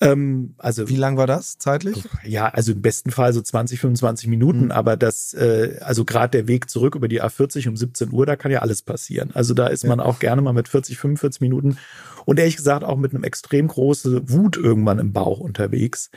[0.02, 2.04] Ähm, also wie lang war das zeitlich?
[2.24, 4.70] Ja, also im besten Fall so 20, 25 Minuten, mhm.
[4.70, 8.36] aber das, äh, also gerade der Weg zurück über die A40 um 17 Uhr, da
[8.36, 9.30] kann ja alles passieren.
[9.34, 9.90] Also da ist ja.
[9.90, 11.76] man auch gerne mal mit 40, 45 Minuten
[12.24, 16.10] und ehrlich gesagt auch mit einem extrem großen Wut irgendwann im Bauch unterwegs.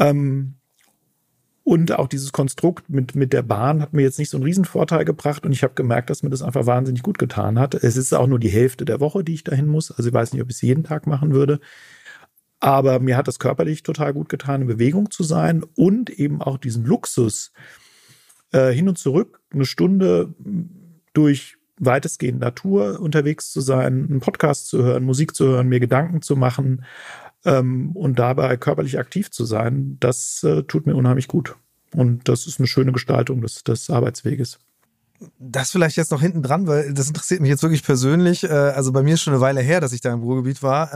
[0.00, 0.54] Ähm,
[1.62, 5.04] und auch dieses Konstrukt mit, mit der Bahn hat mir jetzt nicht so einen Riesenvorteil
[5.04, 7.74] gebracht und ich habe gemerkt, dass mir das einfach wahnsinnig gut getan hat.
[7.74, 9.90] Es ist auch nur die Hälfte der Woche, die ich dahin muss.
[9.90, 11.60] Also ich weiß nicht, ob ich es jeden Tag machen würde.
[12.64, 16.56] Aber mir hat es körperlich total gut getan, in Bewegung zu sein und eben auch
[16.56, 17.52] diesen Luxus
[18.52, 20.34] äh, hin und zurück eine Stunde
[21.12, 26.22] durch weitestgehend Natur unterwegs zu sein, einen Podcast zu hören, Musik zu hören, mir Gedanken
[26.22, 26.86] zu machen
[27.44, 31.56] ähm, und dabei körperlich aktiv zu sein, das äh, tut mir unheimlich gut.
[31.94, 34.58] Und das ist eine schöne Gestaltung des, des Arbeitsweges
[35.38, 38.44] das vielleicht jetzt noch hinten dran, weil das interessiert mich jetzt wirklich persönlich.
[38.44, 40.92] Äh, also bei mir ist schon eine Weile her, dass ich da im Ruhrgebiet war.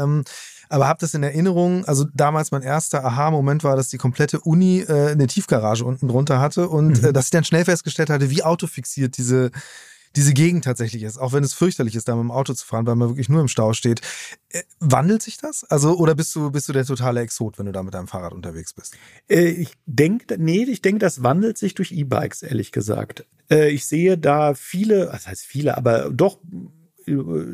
[0.68, 4.80] Aber habe das in Erinnerung, also damals mein erster Aha-Moment war, dass die komplette Uni
[4.80, 7.08] äh, eine Tiefgarage unten drunter hatte und mhm.
[7.08, 9.50] äh, dass ich dann schnell festgestellt hatte, wie autofixiert diese
[10.16, 12.86] diese Gegend tatsächlich ist, auch wenn es fürchterlich ist, da mit dem Auto zu fahren,
[12.86, 14.00] weil man wirklich nur im Stau steht.
[14.50, 15.64] Äh, wandelt sich das?
[15.64, 18.32] Also, oder bist du, bist du der totale Exot, wenn du da mit deinem Fahrrad
[18.32, 18.96] unterwegs bist?
[19.28, 23.26] Äh, ich denke, nee, ich denke, das wandelt sich durch E-Bikes, ehrlich gesagt.
[23.50, 26.38] Äh, ich sehe da viele, das heißt viele, aber doch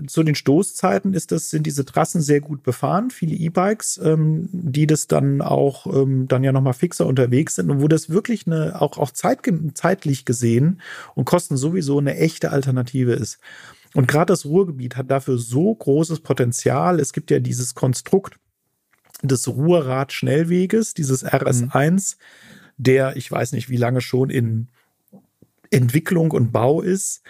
[0.06, 4.86] zu den Stoßzeiten ist das, sind diese Trassen sehr gut befahren, viele E-Bikes, ähm, die
[4.86, 8.80] das dann auch ähm, dann ja nochmal fixer unterwegs sind und wo das wirklich eine,
[8.80, 9.40] auch, auch zeit,
[9.74, 10.80] zeitlich gesehen
[11.14, 13.38] und Kosten sowieso eine echte Alternative ist.
[13.94, 16.98] Und gerade das Ruhrgebiet hat dafür so großes Potenzial.
[16.98, 18.38] Es gibt ja dieses Konstrukt
[19.22, 22.16] des Ruhrrad-Schnellweges, dieses RS1,
[22.76, 24.68] der, ich weiß nicht wie lange schon in
[25.74, 27.22] Entwicklung und Bau ist,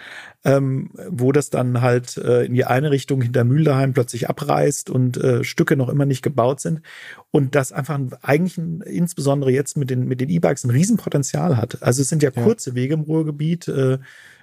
[0.45, 5.17] ähm, wo das dann halt äh, in die eine Richtung hinter Mühlheim plötzlich abreißt und
[5.17, 6.83] äh, Stücke noch immer nicht gebaut sind
[7.31, 11.83] und das einfach eigentlich ein, insbesondere jetzt mit den mit den E-Bikes ein Riesenpotenzial hat.
[11.83, 12.77] Also es sind ja kurze ja.
[12.77, 13.69] Wege im Ruhrgebiet.
[13.69, 13.99] Äh,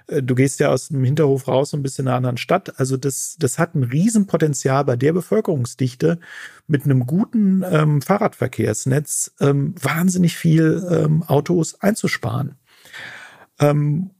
[0.06, 2.78] äh, du gehst ja aus dem Hinterhof raus ein bisschen in einer anderen Stadt.
[2.78, 6.18] Also das, das hat ein Riesenpotenzial bei der Bevölkerungsdichte
[6.66, 12.56] mit einem guten ähm, Fahrradverkehrsnetz ähm, wahnsinnig viel ähm, Autos einzusparen.
[13.58, 14.10] Ähm,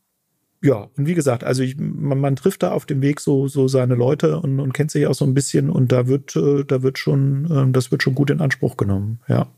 [0.63, 3.67] ja, und wie gesagt, also ich, man, man, trifft da auf dem Weg so, so
[3.67, 6.83] seine Leute und, und kennt sich auch so ein bisschen und da wird, äh, da
[6.83, 9.49] wird schon, äh, das wird schon gut in Anspruch genommen, ja.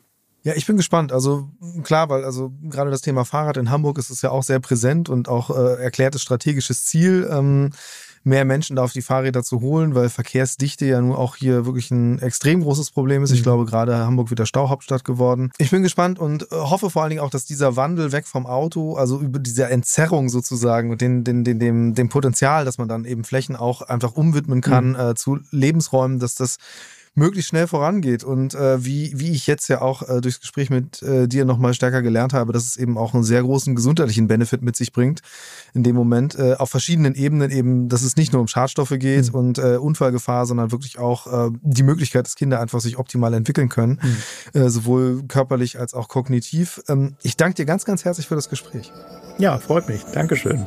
[0.44, 1.10] Ja, ich bin gespannt.
[1.10, 1.48] Also
[1.84, 5.08] klar, weil also gerade das Thema Fahrrad in Hamburg ist es ja auch sehr präsent
[5.08, 7.26] und auch äh, erklärtes strategisches Ziel.
[7.30, 7.70] Ähm,
[8.24, 11.90] mehr Menschen da auf die Fahrräder zu holen, weil Verkehrsdichte ja nun auch hier wirklich
[11.90, 13.30] ein extrem großes Problem ist.
[13.30, 13.44] Ich mhm.
[13.44, 15.50] glaube, gerade Hamburg wieder Stauhauptstadt geworden.
[15.58, 18.46] Ich bin gespannt und äh, hoffe vor allen Dingen auch, dass dieser Wandel weg vom
[18.46, 22.88] Auto, also über diese Entzerrung sozusagen und den, den, den, dem, dem Potenzial, dass man
[22.88, 24.96] dann eben Flächen auch einfach umwidmen kann mhm.
[24.96, 26.56] äh, zu Lebensräumen, dass das
[27.14, 28.24] möglichst schnell vorangeht.
[28.24, 31.74] Und äh, wie, wie ich jetzt ja auch äh, durchs Gespräch mit äh, dir nochmal
[31.74, 35.20] stärker gelernt habe, dass es eben auch einen sehr großen gesundheitlichen Benefit mit sich bringt,
[35.72, 39.32] in dem Moment äh, auf verschiedenen Ebenen eben, dass es nicht nur um Schadstoffe geht
[39.32, 39.38] mhm.
[39.38, 43.68] und äh, Unfallgefahr, sondern wirklich auch äh, die Möglichkeit, dass Kinder einfach sich optimal entwickeln
[43.68, 44.00] können,
[44.52, 44.60] mhm.
[44.60, 46.82] äh, sowohl körperlich als auch kognitiv.
[46.88, 48.92] Ähm, ich danke dir ganz, ganz herzlich für das Gespräch.
[49.38, 50.02] Ja, freut mich.
[50.12, 50.66] Dankeschön.